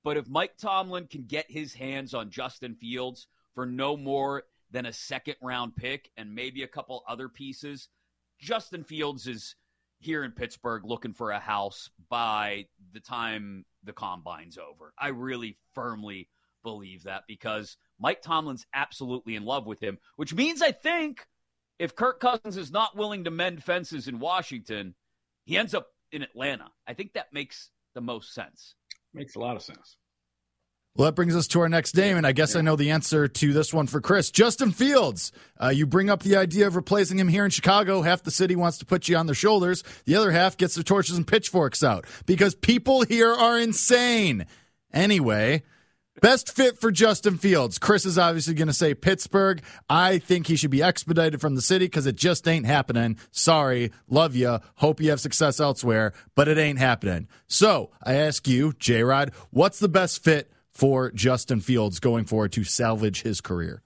[0.03, 3.27] but if Mike Tomlin can get his hands on Justin Fields
[3.57, 7.89] for no more than a second round pick and maybe a couple other pieces,
[8.39, 9.55] Justin Fields is
[9.97, 14.93] here in Pittsburgh looking for a house by the time the combine's over.
[14.95, 16.29] I really firmly
[16.61, 21.25] believe that because Mike Tomlin's absolutely in love with him, which means I think
[21.79, 24.93] if Kirk Cousins is not willing to mend fences in Washington,
[25.45, 26.67] he ends up in Atlanta.
[26.85, 28.75] I think that makes the most sense.
[29.15, 29.97] Makes a lot of sense.
[30.97, 33.27] Well, that brings us to our next name, and I guess I know the answer
[33.27, 34.31] to this one for Chris.
[34.31, 35.31] Justin Fields.
[35.61, 38.01] Uh, you bring up the idea of replacing him here in Chicago.
[38.01, 39.83] Half the city wants to put you on their shoulders.
[40.05, 44.47] The other half gets their torches and pitchforks out because people here are insane.
[44.91, 45.61] Anyway,
[46.19, 47.77] Best fit for Justin Fields.
[47.77, 49.61] Chris is obviously going to say Pittsburgh.
[49.87, 53.19] I think he should be expedited from the city because it just ain't happening.
[53.29, 54.57] Sorry, love you.
[54.77, 57.27] Hope you have success elsewhere, but it ain't happening.
[57.45, 62.51] So I ask you, J Rod, what's the best fit for Justin Fields going forward
[62.51, 63.81] to salvage his career?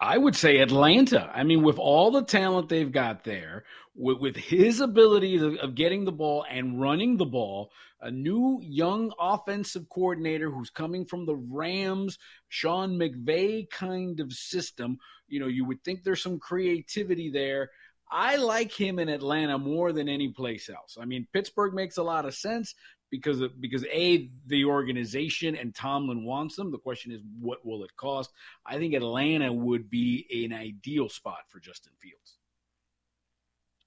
[0.00, 1.30] I would say Atlanta.
[1.34, 5.74] I mean, with all the talent they've got there, with, with his ability of, of
[5.74, 11.26] getting the ball and running the ball, a new young offensive coordinator who's coming from
[11.26, 14.96] the Rams, Sean McVay kind of system.
[15.28, 17.68] You know, you would think there's some creativity there.
[18.10, 20.96] I like him in Atlanta more than any place else.
[20.98, 22.74] I mean, Pittsburgh makes a lot of sense
[23.10, 26.70] because of, because a the organization and Tomlin wants them.
[26.70, 28.30] The question is, what will it cost?
[28.64, 32.38] I think Atlanta would be an ideal spot for Justin Fields.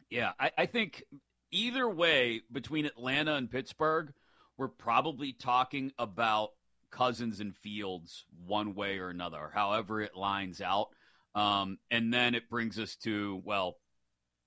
[0.09, 1.03] Yeah, I, I think
[1.51, 4.13] either way, between Atlanta and Pittsburgh,
[4.57, 6.49] we're probably talking about
[6.91, 10.89] Cousins and Fields one way or another, however it lines out.
[11.33, 13.77] Um, and then it brings us to, well,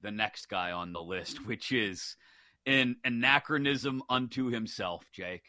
[0.02, 2.16] the next guy on the list, which is
[2.66, 5.42] an anachronism unto himself, Jake.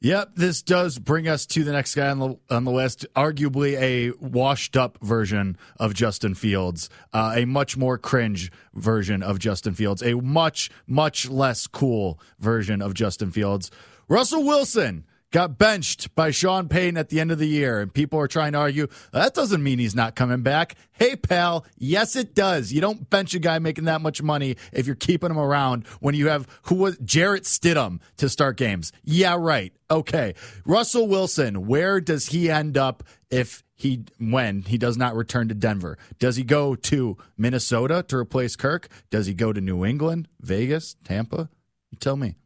[0.00, 3.06] Yep, this does bring us to the next guy on the on the list.
[3.16, 9.38] Arguably a washed up version of Justin Fields, uh, a much more cringe version of
[9.38, 13.70] Justin Fields, a much much less cool version of Justin Fields.
[14.06, 18.20] Russell Wilson got benched by Sean Payton at the end of the year, and people
[18.20, 20.76] are trying to argue that doesn't mean he's not coming back.
[20.92, 22.72] Hey, pal, yes, it does.
[22.72, 26.14] You don't bench a guy making that much money if you're keeping him around when
[26.14, 28.92] you have who was Jarrett Stidham to start games.
[29.02, 29.72] Yeah, right.
[29.90, 35.48] Okay, Russell Wilson, where does he end up if he when he does not return
[35.48, 35.98] to Denver?
[36.20, 38.86] Does he go to Minnesota to replace Kirk?
[39.10, 41.50] Does he go to New England, Vegas, Tampa?
[41.90, 42.36] You tell me.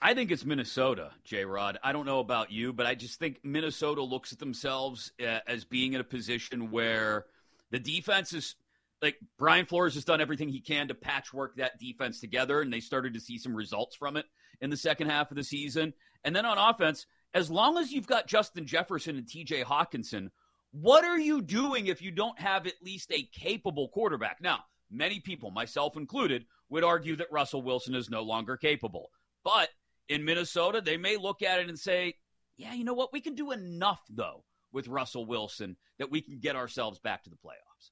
[0.00, 1.78] I think it's Minnesota, J Rod.
[1.82, 5.64] I don't know about you, but I just think Minnesota looks at themselves uh, as
[5.64, 7.24] being in a position where
[7.70, 8.56] the defense is
[9.02, 12.80] like Brian Flores has done everything he can to patchwork that defense together, and they
[12.80, 14.26] started to see some results from it
[14.60, 15.92] in the second half of the season.
[16.24, 20.30] And then on offense, as long as you've got Justin Jefferson and TJ Hockenson,
[20.72, 24.38] what are you doing if you don't have at least a capable quarterback?
[24.40, 29.10] Now, many people, myself included, would argue that Russell Wilson is no longer capable.
[29.44, 29.68] But
[30.08, 32.14] in Minnesota, they may look at it and say,
[32.56, 33.12] yeah, you know what?
[33.12, 37.30] We can do enough, though, with Russell Wilson that we can get ourselves back to
[37.30, 37.90] the playoffs.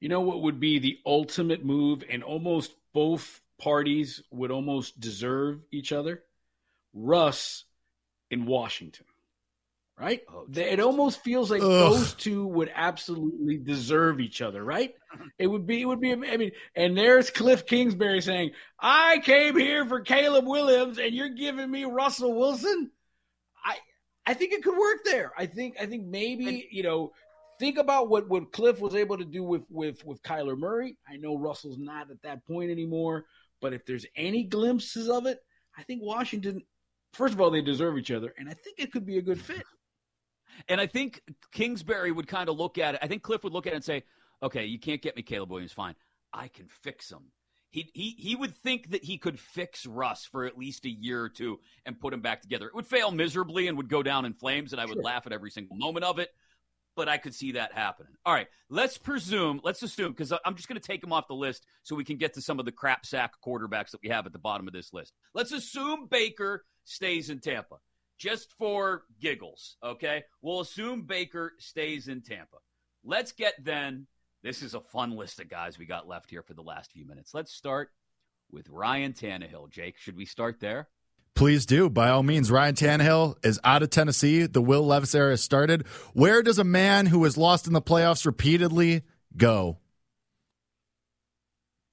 [0.00, 5.60] You know what would be the ultimate move, and almost both parties would almost deserve
[5.70, 6.22] each other?
[6.94, 7.64] Russ
[8.30, 9.06] in Washington
[10.00, 10.22] right?
[10.32, 11.68] Oh, it almost feels like Ugh.
[11.68, 14.94] those two would absolutely deserve each other, right?
[15.38, 16.12] It would be, it would be.
[16.12, 21.34] I mean, and there's Cliff Kingsbury saying, "I came here for Caleb Williams, and you're
[21.34, 22.90] giving me Russell Wilson."
[23.64, 23.76] I,
[24.26, 25.32] I think it could work there.
[25.36, 27.12] I think, I think maybe and, you know,
[27.58, 30.96] think about what what Cliff was able to do with with with Kyler Murray.
[31.08, 33.26] I know Russell's not at that point anymore,
[33.60, 35.38] but if there's any glimpses of it,
[35.76, 36.62] I think Washington.
[37.12, 39.40] First of all, they deserve each other, and I think it could be a good
[39.40, 39.64] fit.
[40.68, 43.00] And I think Kingsbury would kind of look at it.
[43.02, 44.04] I think Cliff would look at it and say,
[44.42, 45.72] okay, you can't get me Caleb Williams.
[45.72, 45.94] Fine.
[46.32, 47.32] I can fix him.
[47.70, 51.22] He, he, he would think that he could fix Russ for at least a year
[51.22, 52.66] or two and put him back together.
[52.66, 55.02] It would fail miserably and would go down in flames, and I would sure.
[55.02, 56.30] laugh at every single moment of it.
[56.96, 58.12] But I could see that happening.
[58.26, 61.34] All right, let's presume, let's assume, because I'm just going to take him off the
[61.34, 64.26] list so we can get to some of the crap sack quarterbacks that we have
[64.26, 65.12] at the bottom of this list.
[65.32, 67.76] Let's assume Baker stays in Tampa
[68.20, 70.24] just for giggles, okay?
[70.42, 72.58] We'll assume Baker stays in Tampa.
[73.02, 74.06] Let's get then.
[74.42, 77.06] This is a fun list of guys we got left here for the last few
[77.06, 77.32] minutes.
[77.34, 77.90] Let's start
[78.52, 79.70] with Ryan Tannehill.
[79.70, 80.88] Jake, should we start there?
[81.34, 81.88] Please do.
[81.88, 84.46] By all means, Ryan Tannehill is out of Tennessee.
[84.46, 85.86] The Will Levis era has started.
[86.12, 89.02] Where does a man who has lost in the playoffs repeatedly
[89.36, 89.78] go?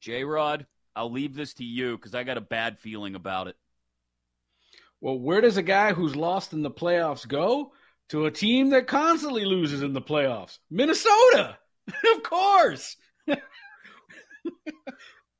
[0.01, 3.55] J Rod, I'll leave this to you because I got a bad feeling about it.
[5.01, 7.73] Well, where does a guy who's lost in the playoffs go?
[8.09, 10.59] To a team that constantly loses in the playoffs.
[10.71, 11.57] Minnesota.
[12.15, 12.95] of course.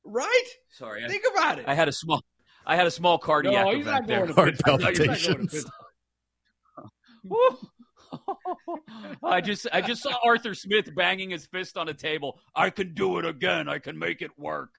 [0.04, 0.48] right?
[0.72, 1.08] Sorry.
[1.08, 1.64] Think I, about it.
[1.66, 2.22] I had a small
[2.66, 4.26] I had a small cardiac no, event there.
[4.26, 5.64] Heart palpitations.
[9.22, 12.38] I just I just saw Arthur Smith banging his fist on a table.
[12.54, 13.68] I can do it again.
[13.68, 14.70] I can make it work.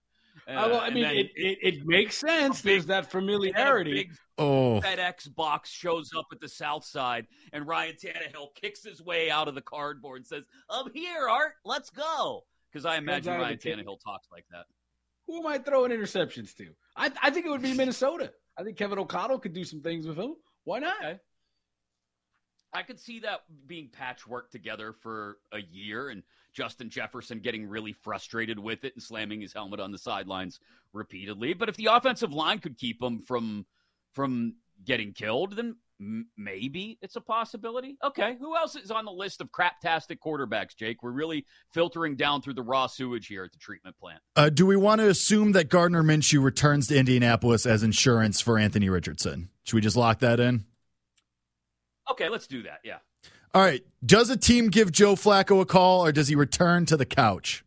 [0.50, 2.62] Uh, well, I mean, it, it, it, makes sense.
[2.62, 4.10] Big, There's that familiarity.
[4.40, 4.82] oh.
[4.82, 9.48] FedEx box shows up at the South Side, and Ryan Tannehill kicks his way out
[9.48, 11.54] of the cardboard and says, "I'm here, Art.
[11.64, 14.66] Let's go." Because I imagine Ryan Tannehill talks like that.
[15.28, 16.70] Who am I throwing interceptions to?
[16.96, 18.32] I, I think it would be Minnesota.
[18.58, 20.36] I think Kevin O'Connell could do some things with him.
[20.64, 20.98] Why not?
[21.04, 21.20] Okay.
[22.74, 27.94] I could see that being patchwork together for a year and Justin Jefferson getting really
[27.94, 30.60] frustrated with it and slamming his helmet on the sidelines
[30.94, 31.54] repeatedly.
[31.54, 33.66] But if the offensive line could keep him from
[34.12, 37.98] from getting killed, then m- maybe it's a possibility.
[38.04, 41.04] Okay, who else is on the list of craptastic quarterbacks, Jake?
[41.04, 44.22] We're really filtering down through the raw sewage here at the treatment plant.
[44.36, 48.58] Uh, do we want to assume that Gardner Minshew returns to Indianapolis as insurance for
[48.58, 49.50] Anthony Richardson?
[49.64, 50.66] Should we just lock that in?
[52.12, 52.80] Okay, let's do that.
[52.84, 52.98] Yeah.
[53.54, 53.84] All right.
[54.06, 57.64] Does a team give Joe Flacco a call or does he return to the couch?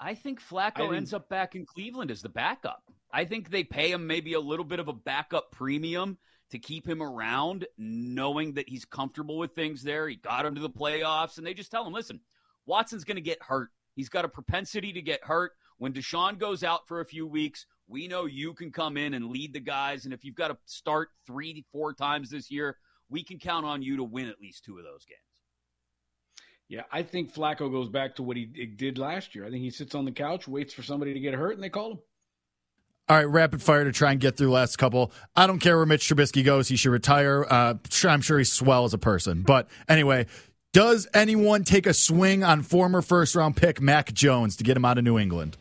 [0.00, 2.82] I think Flacco I ends up back in Cleveland as the backup.
[3.12, 6.16] I think they pay him maybe a little bit of a backup premium
[6.50, 10.08] to keep him around, knowing that he's comfortable with things there.
[10.08, 12.20] He got him to the playoffs, and they just tell him, listen,
[12.66, 13.70] Watson's going to get hurt.
[13.94, 15.52] He's got a propensity to get hurt.
[15.78, 19.26] When Deshaun goes out for a few weeks, we know you can come in and
[19.26, 20.04] lead the guys.
[20.04, 22.76] And if you've got to start three, four times this year,
[23.08, 25.18] we can count on you to win at least two of those games.
[26.68, 29.44] Yeah, I think Flacco goes back to what he did last year.
[29.44, 31.68] I think he sits on the couch, waits for somebody to get hurt, and they
[31.68, 31.98] call him.
[33.08, 35.10] All right, rapid fire to try and get through the last couple.
[35.34, 37.44] I don't care where Mitch Trubisky goes; he should retire.
[37.50, 37.74] Uh,
[38.04, 40.26] I'm sure he's swell as a person, but anyway,
[40.72, 44.84] does anyone take a swing on former first round pick Mac Jones to get him
[44.84, 45.56] out of New England?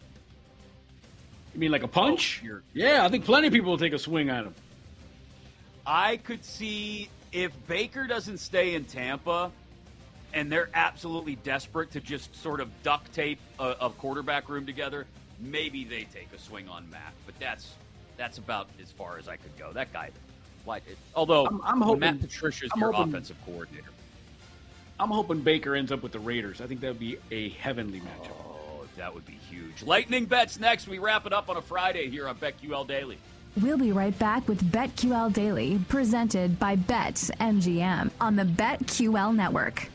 [1.60, 2.42] You mean like a oh, punch?
[2.50, 4.56] Oh, yeah, I think plenty of people will take a swing at him.
[5.86, 9.52] I could see if Baker doesn't stay in Tampa
[10.34, 15.06] and they're absolutely desperate to just sort of duct tape a, a quarterback room together,
[15.38, 17.12] maybe they take a swing on Matt.
[17.26, 17.74] But that's
[18.16, 19.74] that's about as far as I could go.
[19.74, 20.12] That guy,
[20.66, 20.84] like,
[21.14, 23.90] although I'm, I'm hoping Matt Patricia's I'm your hoping- offensive coordinator.
[24.98, 26.62] I'm hoping Baker ends up with the Raiders.
[26.62, 28.32] I think that would be a heavenly matchup.
[28.46, 28.49] Oh,
[29.00, 29.82] that would be huge.
[29.82, 30.88] Lightning bets next.
[30.88, 33.18] We wrap it up on a Friday here on BetQL Daily.
[33.60, 39.90] We'll be right back with BetQL Daily, presented by Bet MGM on the BetQL network.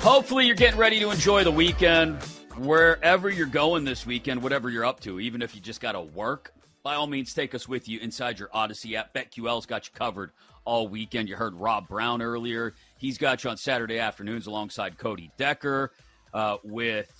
[0.00, 2.22] Hopefully, you're getting ready to enjoy the weekend.
[2.56, 6.00] Wherever you're going this weekend, whatever you're up to, even if you just got to
[6.00, 6.54] work,
[6.86, 9.12] by all means, take us with you inside your Audacy app.
[9.12, 10.30] BetQL's got you covered
[10.64, 11.28] all weekend.
[11.28, 12.74] You heard Rob Brown earlier.
[12.96, 15.90] He's got you on Saturday afternoons alongside Cody Decker
[16.32, 17.10] uh, with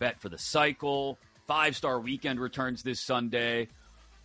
[0.00, 1.18] Bet for the Cycle.
[1.46, 3.68] Five star weekend returns this Sunday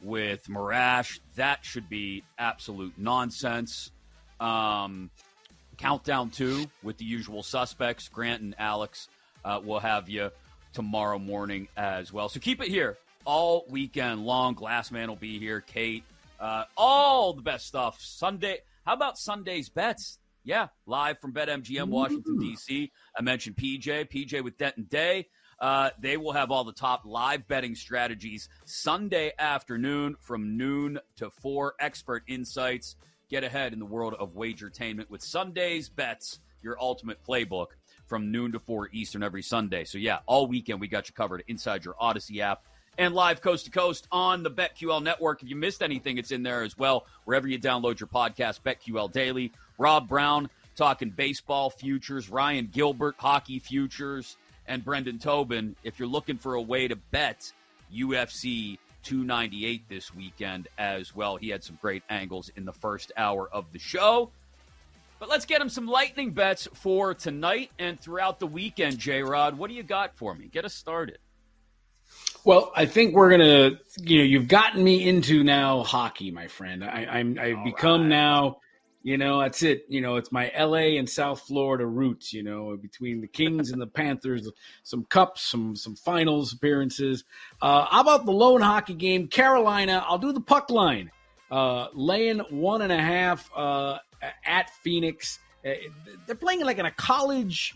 [0.01, 1.19] with Marash.
[1.35, 3.91] That should be absolute nonsense.
[4.39, 5.11] Um,
[5.77, 9.09] Countdown 2 with the usual suspects, Grant and Alex.
[9.45, 10.31] Uh, will have you
[10.73, 12.29] tomorrow morning as well.
[12.29, 14.55] So keep it here all weekend long.
[14.55, 16.03] Glassman will be here, Kate,
[16.39, 17.99] uh, all the best stuff.
[18.01, 18.59] Sunday.
[18.85, 20.17] How about Sunday's bets?
[20.43, 22.91] Yeah, live from BetMGM, Washington, D.C.
[23.15, 25.27] I mentioned PJ, PJ with Denton Day.
[25.59, 31.29] Uh, they will have all the top live betting strategies Sunday afternoon from noon to
[31.29, 31.75] 4.
[31.79, 32.95] Expert insights.
[33.29, 37.67] Get ahead in the world of wagertainment with Sunday's bets, your ultimate playbook
[38.07, 39.83] from noon to 4 Eastern every Sunday.
[39.83, 42.63] So, yeah, all weekend we got you covered inside your Audacy app
[42.97, 45.41] and live coast to coast on the BetQL network.
[45.41, 47.05] If you missed anything, it's in there as well.
[47.25, 49.51] Wherever you download your podcast, BetQL Daily.
[49.77, 54.37] Rob Brown talking baseball futures, Ryan Gilbert hockey futures,
[54.67, 55.75] and Brendan Tobin.
[55.83, 57.51] If you're looking for a way to bet
[57.93, 63.49] UFC 298 this weekend as well, he had some great angles in the first hour
[63.51, 64.29] of the show.
[65.19, 69.57] But let's get him some lightning bets for tonight and throughout the weekend, J Rod.
[69.57, 70.47] What do you got for me?
[70.47, 71.19] Get us started.
[72.43, 73.79] Well, I think we're gonna.
[73.97, 76.83] You know, you've gotten me into now hockey, my friend.
[76.83, 78.57] I, I'm I've become now.
[79.03, 79.85] You know, that's it.
[79.89, 80.97] You know, it's my L.A.
[80.97, 82.33] and South Florida roots.
[82.33, 84.49] You know, between the Kings and the Panthers,
[84.83, 87.23] some cups, some some finals appearances.
[87.61, 89.27] Uh, how about the lone hockey game?
[89.27, 90.03] Carolina.
[90.07, 91.11] I'll do the puck line.
[91.51, 93.97] Uh, laying one and a half uh,
[94.45, 95.37] at Phoenix.
[95.65, 95.73] Uh,
[96.25, 97.75] they're playing like in a college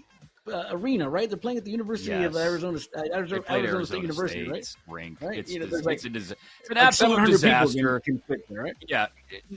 [0.52, 1.28] uh, arena, right?
[1.30, 4.93] They're playing at the University of Arizona, uh, They Arizona, Arizona State University, State's right?
[4.96, 5.22] Rink.
[5.22, 5.39] Right?
[5.39, 6.32] It's, You know, dis- like- it's, a dis-
[6.62, 8.00] it's an like absolute 700 can- disaster.
[8.02, 8.18] can
[8.50, 8.76] there, right?
[8.88, 9.08] Yeah,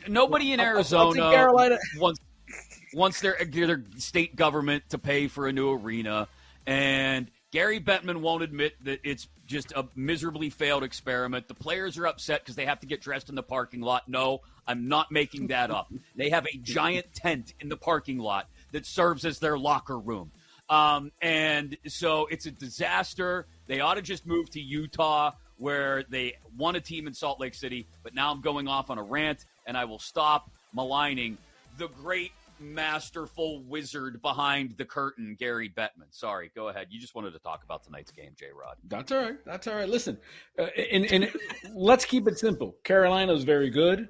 [0.07, 1.79] nobody in I'll- I'll- I'll Arizona take Carolina.
[1.99, 2.21] wants
[2.95, 6.27] wants their their state government to pay for a new arena,
[6.67, 11.49] and Gary Bettman won't admit that it's just a miserably failed experiment.
[11.49, 14.09] The players are upset because they have to get dressed in the parking lot.
[14.09, 15.93] No, I'm not making that up.
[16.17, 20.31] They have a giant tent in the parking lot that serves as their locker room.
[20.69, 23.47] Um, and so it's a disaster.
[23.67, 27.55] They ought to just move to Utah where they won a team in Salt Lake
[27.55, 30.51] City, but now I'm going off on a rant and I will stop.
[30.73, 31.39] maligning
[31.79, 36.07] the great masterful wizard behind the curtain, Gary Bettman.
[36.11, 36.89] Sorry, go ahead.
[36.91, 38.77] You just wanted to talk about tonight's game, J Rod.
[38.89, 39.45] That's all right.
[39.45, 39.89] That's all right.
[39.89, 40.19] Listen,
[40.59, 41.33] uh, and, and
[41.75, 42.77] let's keep it simple.
[42.85, 44.09] Carolina's very good.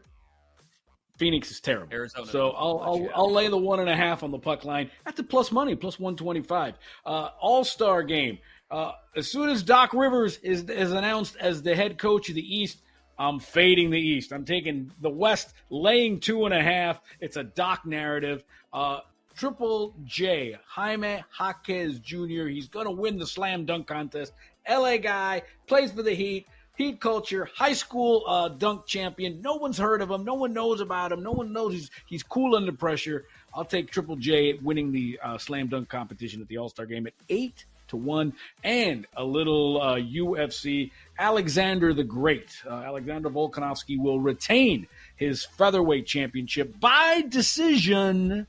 [1.18, 1.92] Phoenix is terrible.
[1.92, 2.26] Arizona.
[2.26, 5.16] So I'll I'll, I'll, lay the one and a half on the puck line at
[5.16, 6.74] the plus money, plus one twenty five.
[7.04, 8.38] Uh, All star game.
[8.70, 12.56] Uh, as soon as Doc Rivers is is announced as the head coach of the
[12.56, 12.78] East,
[13.18, 14.32] I'm fading the East.
[14.32, 17.00] I'm taking the West, laying two and a half.
[17.20, 18.44] It's a Doc narrative.
[18.72, 19.00] Uh,
[19.36, 22.46] Triple J, Jaime Jaquez Jr.
[22.46, 24.32] He's going to win the slam dunk contest.
[24.68, 26.46] LA guy, plays for the Heat.
[26.78, 29.42] Heat culture, high school uh, dunk champion.
[29.42, 30.24] No one's heard of him.
[30.24, 31.24] No one knows about him.
[31.24, 33.24] No one knows he's he's cool under pressure.
[33.52, 37.08] I'll take Triple J winning the uh, slam dunk competition at the All Star game
[37.08, 40.92] at eight to one, and a little uh, UFC.
[41.18, 48.46] Alexander the Great, uh, Alexander Volkanovski, will retain his featherweight championship by decision,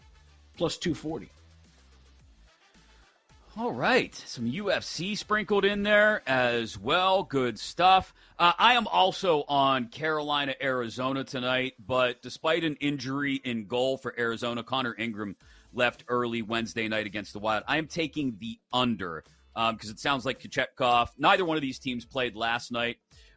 [0.56, 1.32] plus two forty.
[3.60, 7.24] All right, some UFC sprinkled in there as well.
[7.24, 8.14] Good stuff.
[8.40, 14.18] Uh, I am also on Carolina, Arizona tonight, but despite an injury in goal for
[14.18, 15.36] Arizona, Connor Ingram
[15.74, 17.66] left early Wednesday night against the Wild.
[17.68, 21.10] I am taking the under because um, it sounds like Kochetkov.
[21.18, 22.96] Neither one of these teams played last night.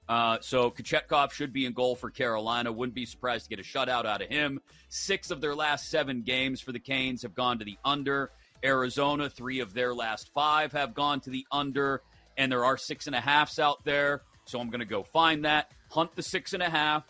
[0.09, 2.71] Uh, so Kochetkov should be in goal for Carolina.
[2.71, 4.61] Wouldn't be surprised to get a shutout out of him.
[4.89, 8.31] Six of their last seven games for the Canes have gone to the under.
[8.65, 12.03] Arizona, three of their last five have gone to the under,
[12.37, 14.23] and there are six and a halfs out there.
[14.45, 17.05] So I'm going to go find that, hunt the six and a half,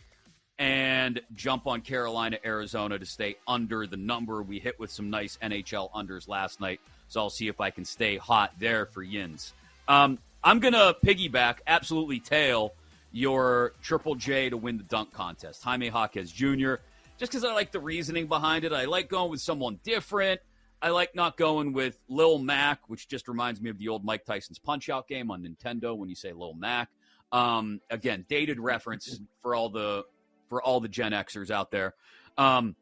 [0.59, 4.43] and jump on Carolina, Arizona to stay under the number.
[4.43, 7.85] We hit with some nice NHL unders last night, so I'll see if I can
[7.85, 9.55] stay hot there for Yins.
[9.89, 12.75] Um, I'm going to piggyback, absolutely tail
[13.13, 15.63] your Triple J to win the dunk contest.
[15.63, 16.75] Jaime Jaquez Jr.,
[17.19, 18.73] just because I like the reasoning behind it.
[18.73, 20.41] I like going with someone different.
[20.83, 24.25] I like not going with Lil Mac, which just reminds me of the old Mike
[24.25, 26.89] Tyson's Punch Out game on Nintendo when you say Lil Mac.
[27.31, 30.05] Um, again, dated reference for all the
[30.49, 31.95] for all the Gen Xers out there.
[32.37, 32.75] Um,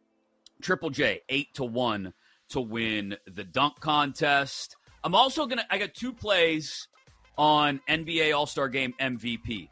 [0.62, 2.14] Triple J eight to one
[2.48, 4.76] to win the dunk contest.
[5.04, 5.66] I'm also gonna.
[5.70, 6.88] I got two plays
[7.36, 9.68] on NBA All Star Game MVP.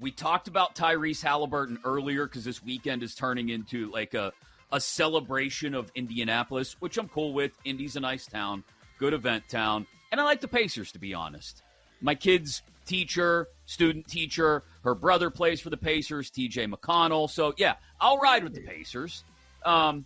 [0.00, 4.32] We talked about Tyrese Haliburton earlier because this weekend is turning into like a
[4.74, 7.52] a celebration of Indianapolis, which I'm cool with.
[7.64, 8.64] Indy's a nice town,
[8.98, 11.62] good event town, and I like the Pacers to be honest.
[12.00, 17.30] My kid's teacher, student teacher, her brother plays for the Pacers, TJ McConnell.
[17.30, 19.22] So yeah, I'll ride with the Pacers.
[19.64, 20.04] Um,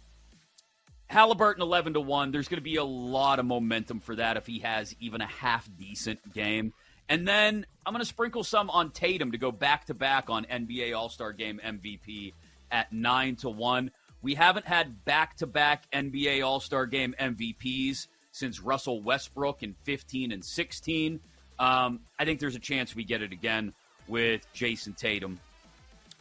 [1.11, 2.31] Haliburton 11 to 1.
[2.31, 5.27] There's going to be a lot of momentum for that if he has even a
[5.27, 6.75] half decent game.
[7.09, 10.45] And then I'm going to sprinkle some on Tatum to go back to back on
[10.45, 12.35] NBA All Star Game MVP
[12.71, 13.91] at 9 to 1.
[14.23, 19.75] We haven't had back to back NBA All Star Game MVPs since Russell Westbrook in
[19.85, 21.21] 15 and 16.
[21.59, 23.73] Um, I think there's a chance we get it again
[24.07, 25.39] with Jayson Tatum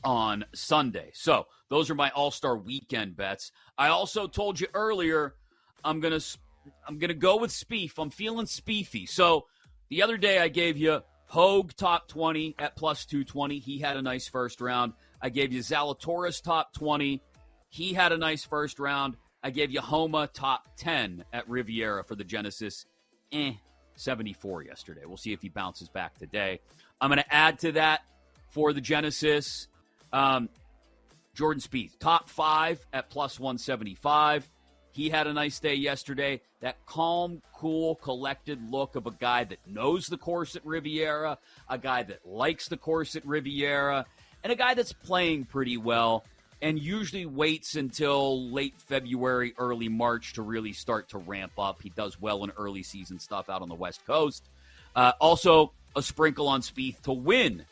[0.04, 1.10] on Sunday.
[1.14, 3.52] So those are my All Star Weekend bets.
[3.78, 5.34] I also told you earlier
[5.84, 6.20] I'm gonna
[6.88, 7.94] I'm gonna go with Spieth.
[7.98, 9.08] I'm feeling Spiethy.
[9.08, 9.46] So
[9.90, 13.60] the other day I gave you Hoge top 20 at plus 220.
[13.60, 14.94] He had a nice first round.
[15.22, 17.22] I gave you Zalatoris top 20
[17.70, 19.18] he had a nice first round.
[19.44, 22.86] I gave you Homa top 10 at Riviera for the Genesis.
[23.32, 23.54] Eh,
[23.96, 25.02] 74 yesterday.
[25.06, 26.60] We'll see if he bounces back today.
[27.02, 28.02] I'm going to add to that
[28.50, 29.68] for the Genesis
[30.14, 30.50] um,
[31.34, 34.50] Jordan Spieth, top five at plus 175.
[34.92, 36.42] He had a nice day yesterday.
[36.62, 41.38] That calm, cool, collected look of a guy that knows the course at Riviera,
[41.70, 44.06] a guy that likes the course at Riviera,
[44.44, 46.26] and a guy that's playing pretty well
[46.62, 51.82] and usually waits until late February, early March to really start to ramp up.
[51.82, 54.50] He does well in early season stuff out on the West Coast.
[54.96, 57.66] Uh, also, a sprinkle on Spieth to win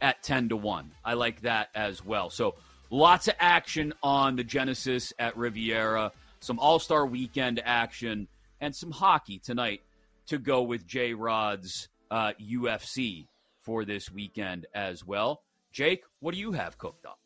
[0.00, 0.90] at 10 to 1.
[1.04, 2.30] I like that as well.
[2.30, 2.54] So,
[2.90, 8.28] lots of action on the Genesis at Riviera, some All Star weekend action,
[8.60, 9.82] and some hockey tonight
[10.26, 13.26] to go with J Rod's uh, UFC
[13.62, 15.42] for this weekend as well.
[15.72, 17.18] Jake, what do you have cooked up?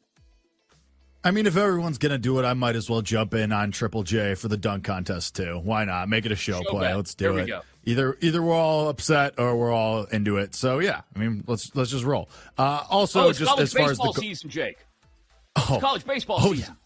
[1.25, 4.03] I mean, if everyone's gonna do it, I might as well jump in on Triple
[4.03, 5.59] J for the dunk contest too.
[5.65, 6.09] Why not?
[6.11, 6.89] Make it a show, show play.
[6.89, 6.97] Bet.
[6.97, 7.47] Let's do it.
[7.47, 7.63] Go.
[7.85, 10.55] Either either we're all upset or we're all into it.
[10.55, 12.29] So yeah, I mean, let's let's just roll.
[12.59, 14.79] Uh, also, oh, just as far as the College baseball season, Jake.
[15.57, 16.77] Oh, college baseball oh, season.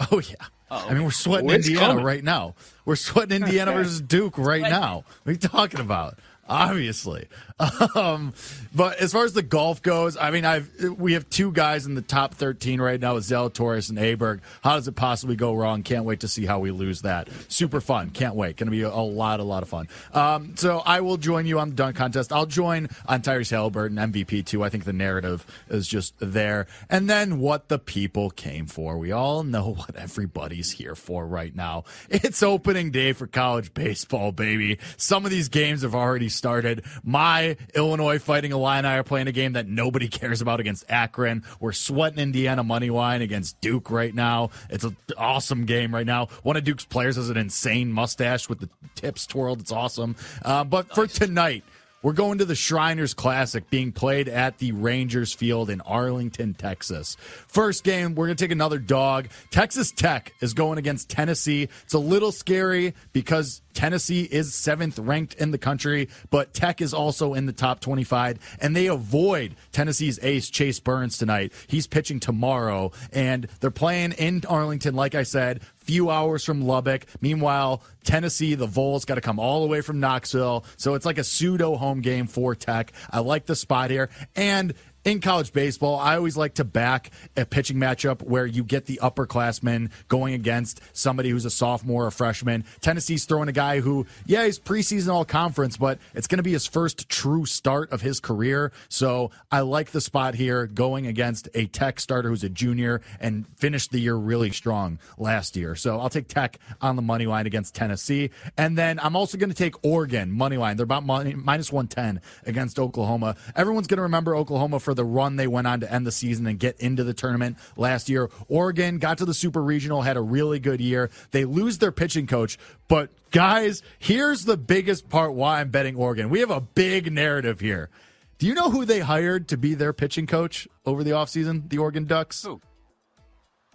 [0.00, 0.06] Yeah.
[0.10, 0.34] Oh yeah.
[0.68, 0.86] Oh.
[0.88, 2.04] I mean, we're sweating Indiana coming.
[2.04, 2.54] right now.
[2.84, 5.04] We're sweating Indiana versus Duke right now.
[5.22, 6.18] What are you talking about?
[6.48, 7.28] Obviously.
[7.94, 8.34] Um,
[8.74, 11.94] but as far as the golf goes, I mean, I've we have two guys in
[11.94, 14.40] the top 13 right now with Zalatoris and Aberg.
[14.62, 15.82] How does it possibly go wrong?
[15.82, 17.30] Can't wait to see how we lose that.
[17.48, 18.10] Super fun.
[18.10, 18.58] Can't wait.
[18.58, 19.88] Going to be a, lot, a lot of fun.
[20.12, 22.30] Um, so I will join you on the dunk contest.
[22.30, 24.62] I'll join on Tyrese Haliburton MVP too.
[24.62, 26.66] I think the narrative is just there.
[26.90, 28.98] And then what the people came for.
[28.98, 31.84] We all know what everybody's here for right now.
[32.10, 34.78] It's opening day for college baseball, baby.
[34.98, 36.84] Some of these games have already started.
[37.02, 41.44] My Illinois Fighting Illini are playing a game that nobody cares about against Akron.
[41.60, 44.50] We're sweating Indiana money line against Duke right now.
[44.70, 46.26] It's an awesome game right now.
[46.42, 49.60] One of Duke's players has an insane mustache with the tips twirled.
[49.60, 50.16] It's awesome.
[50.44, 51.64] Uh, but for tonight,
[52.06, 57.16] we're going to the Shriners Classic being played at the Rangers Field in Arlington, Texas.
[57.48, 59.26] First game, we're going to take another dog.
[59.50, 61.68] Texas Tech is going against Tennessee.
[61.82, 66.94] It's a little scary because Tennessee is seventh ranked in the country, but Tech is
[66.94, 71.52] also in the top 25, and they avoid Tennessee's ace, Chase Burns, tonight.
[71.66, 77.06] He's pitching tomorrow, and they're playing in Arlington, like I said, few hours from Lubbock.
[77.20, 80.64] Meanwhile, Tennessee, the Vols got to come all the way from Knoxville.
[80.76, 82.92] So it's like a pseudo home game for Tech.
[83.10, 84.10] I like the spot here.
[84.34, 84.74] And
[85.06, 88.98] in college baseball, I always like to back a pitching matchup where you get the
[89.00, 92.64] upperclassmen going against somebody who's a sophomore or freshman.
[92.80, 96.52] Tennessee's throwing a guy who, yeah, he's preseason all conference, but it's going to be
[96.52, 98.72] his first true start of his career.
[98.88, 103.46] So I like the spot here going against a Tech starter who's a junior and
[103.56, 105.76] finished the year really strong last year.
[105.76, 108.30] So I'll take Tech on the money line against Tennessee.
[108.58, 110.76] And then I'm also going to take Oregon money line.
[110.76, 113.36] They're about money, minus 110 against Oklahoma.
[113.54, 116.46] Everyone's going to remember Oklahoma for the run they went on to end the season
[116.46, 118.30] and get into the tournament last year.
[118.48, 121.10] Oregon got to the Super Regional, had a really good year.
[121.30, 126.30] They lose their pitching coach, but guys, here's the biggest part why I'm betting Oregon.
[126.30, 127.90] We have a big narrative here.
[128.38, 131.70] Do you know who they hired to be their pitching coach over the offseason?
[131.70, 132.42] The Oregon Ducks?
[132.42, 132.60] Who?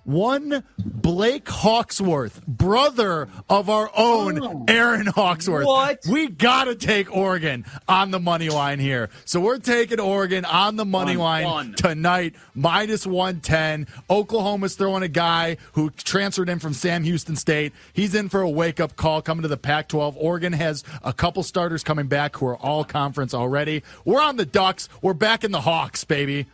[0.04, 5.66] One Blake Hawksworth, brother of our own oh, Erin Hawksworth.
[5.66, 6.00] What?
[6.10, 9.10] We got to take Oregon on the money line here.
[9.26, 13.88] So we're taking Oregon on the money line tonight, minus 110.
[14.10, 17.74] Oklahoma's throwing a guy who transferred in from Sam Houston State.
[17.94, 20.18] He's in for a wake up call coming to the Pac 12.
[20.18, 23.84] Oregon has a couple starters coming back who are all conference already.
[24.04, 24.90] We're on the Ducks.
[25.02, 26.48] We're back in the Hawks, baby.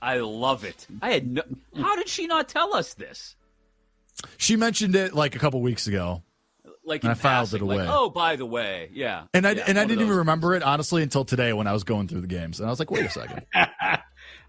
[0.00, 0.86] I love it.
[1.02, 1.42] I had no.
[1.76, 3.36] How did she not tell us this?
[4.36, 6.22] She mentioned it like a couple weeks ago.
[6.84, 7.78] Like and I filed it away.
[7.78, 9.24] Like, oh, by the way, yeah.
[9.34, 11.84] And I yeah, and I didn't even remember it honestly until today when I was
[11.84, 13.42] going through the games, and I was like, wait a second.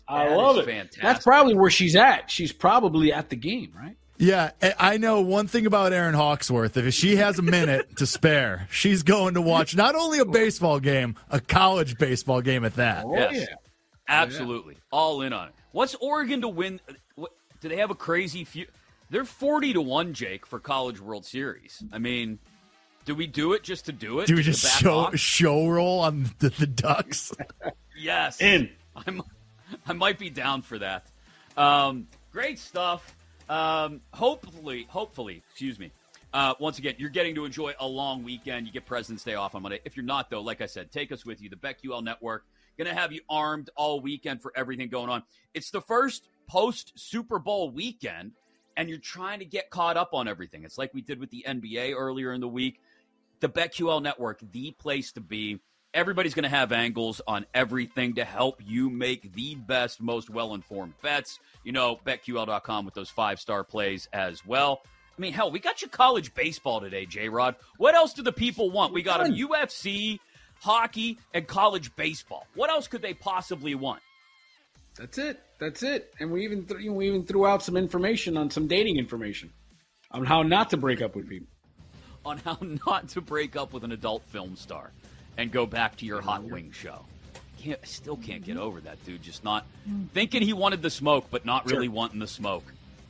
[0.07, 0.65] I love it.
[0.65, 1.03] Fantastic.
[1.03, 2.31] That's probably where she's at.
[2.31, 3.95] She's probably at the game, right?
[4.17, 6.75] Yeah, I know one thing about Erin Hawksworth.
[6.75, 10.81] If she has a minute to spare, she's going to watch not only a baseball
[10.81, 13.05] game, a college baseball game at that.
[13.05, 13.33] Oh, yes.
[13.33, 13.55] yeah.
[14.09, 14.73] Absolutely.
[14.73, 14.79] Yeah.
[14.91, 15.53] All in on it.
[15.71, 16.79] What's Oregon to win?
[17.15, 17.31] What,
[17.61, 18.65] do they have a crazy few?
[19.09, 21.83] They're 40 to 1, Jake, for College World Series.
[21.91, 22.39] I mean,
[23.05, 24.27] do we do it just to do it?
[24.27, 25.17] Do we just show off?
[25.17, 27.33] show roll on the, the Ducks?
[27.97, 28.39] yes.
[28.41, 28.69] In.
[28.95, 29.23] I'm,
[29.87, 31.07] I might be down for that.
[31.57, 33.15] Um, great stuff.
[33.49, 35.91] Um, hopefully, hopefully, excuse me.
[36.31, 38.67] Uh, once again, you're getting to enjoy a long weekend.
[38.67, 39.79] You get President's Day off on Monday.
[39.85, 41.49] If you're not, though, like I said, take us with you.
[41.49, 42.45] The BetQL Network
[42.79, 45.23] Going to have you armed all weekend for everything going on.
[45.53, 48.31] It's the first post Super Bowl weekend,
[48.77, 50.63] and you're trying to get caught up on everything.
[50.63, 52.79] It's like we did with the NBA earlier in the week.
[53.41, 55.59] The BetQL Network, the place to be.
[55.93, 60.53] Everybody's going to have angles on everything to help you make the best, most well
[60.53, 61.37] informed bets.
[61.65, 64.83] You know, betql.com with those five star plays as well.
[65.17, 67.57] I mean, hell, we got you college baseball today, J Rod.
[67.75, 68.93] What else do the people want?
[68.93, 70.19] We got a UFC,
[70.61, 72.45] hockey, and college baseball.
[72.55, 74.01] What else could they possibly want?
[74.97, 75.39] That's it.
[75.59, 76.13] That's it.
[76.19, 79.51] And we even th- we even threw out some information on some dating information
[80.11, 81.47] on how not to break up with people.
[82.25, 84.91] On how not to break up with an adult film star
[85.37, 87.05] and go back to your hot wing show.
[87.61, 89.21] Can't, still can't get over that dude.
[89.21, 89.65] Just not
[90.13, 91.95] thinking he wanted the smoke, but not really Jerk.
[91.95, 92.63] wanting the smoke.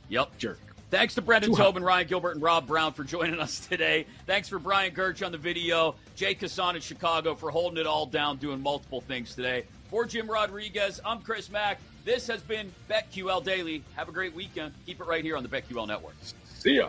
[0.08, 0.38] Yep.
[0.38, 0.58] Jerk.
[0.90, 1.84] Thanks to Brendan Tobin.
[1.84, 4.06] Ryan Gilbert, and Rob Brown for joining us today.
[4.26, 8.06] Thanks for Brian Gerch on the video, Jay Kassan in Chicago for holding it all
[8.06, 9.64] down, doing multiple things today.
[9.88, 11.78] For Jim Rodriguez, I'm Chris Mack.
[12.04, 13.84] This has been BetQL Daily.
[13.94, 14.72] Have a great weekend.
[14.84, 16.14] Keep it right here on the BetQL Network.
[16.58, 16.88] See ya.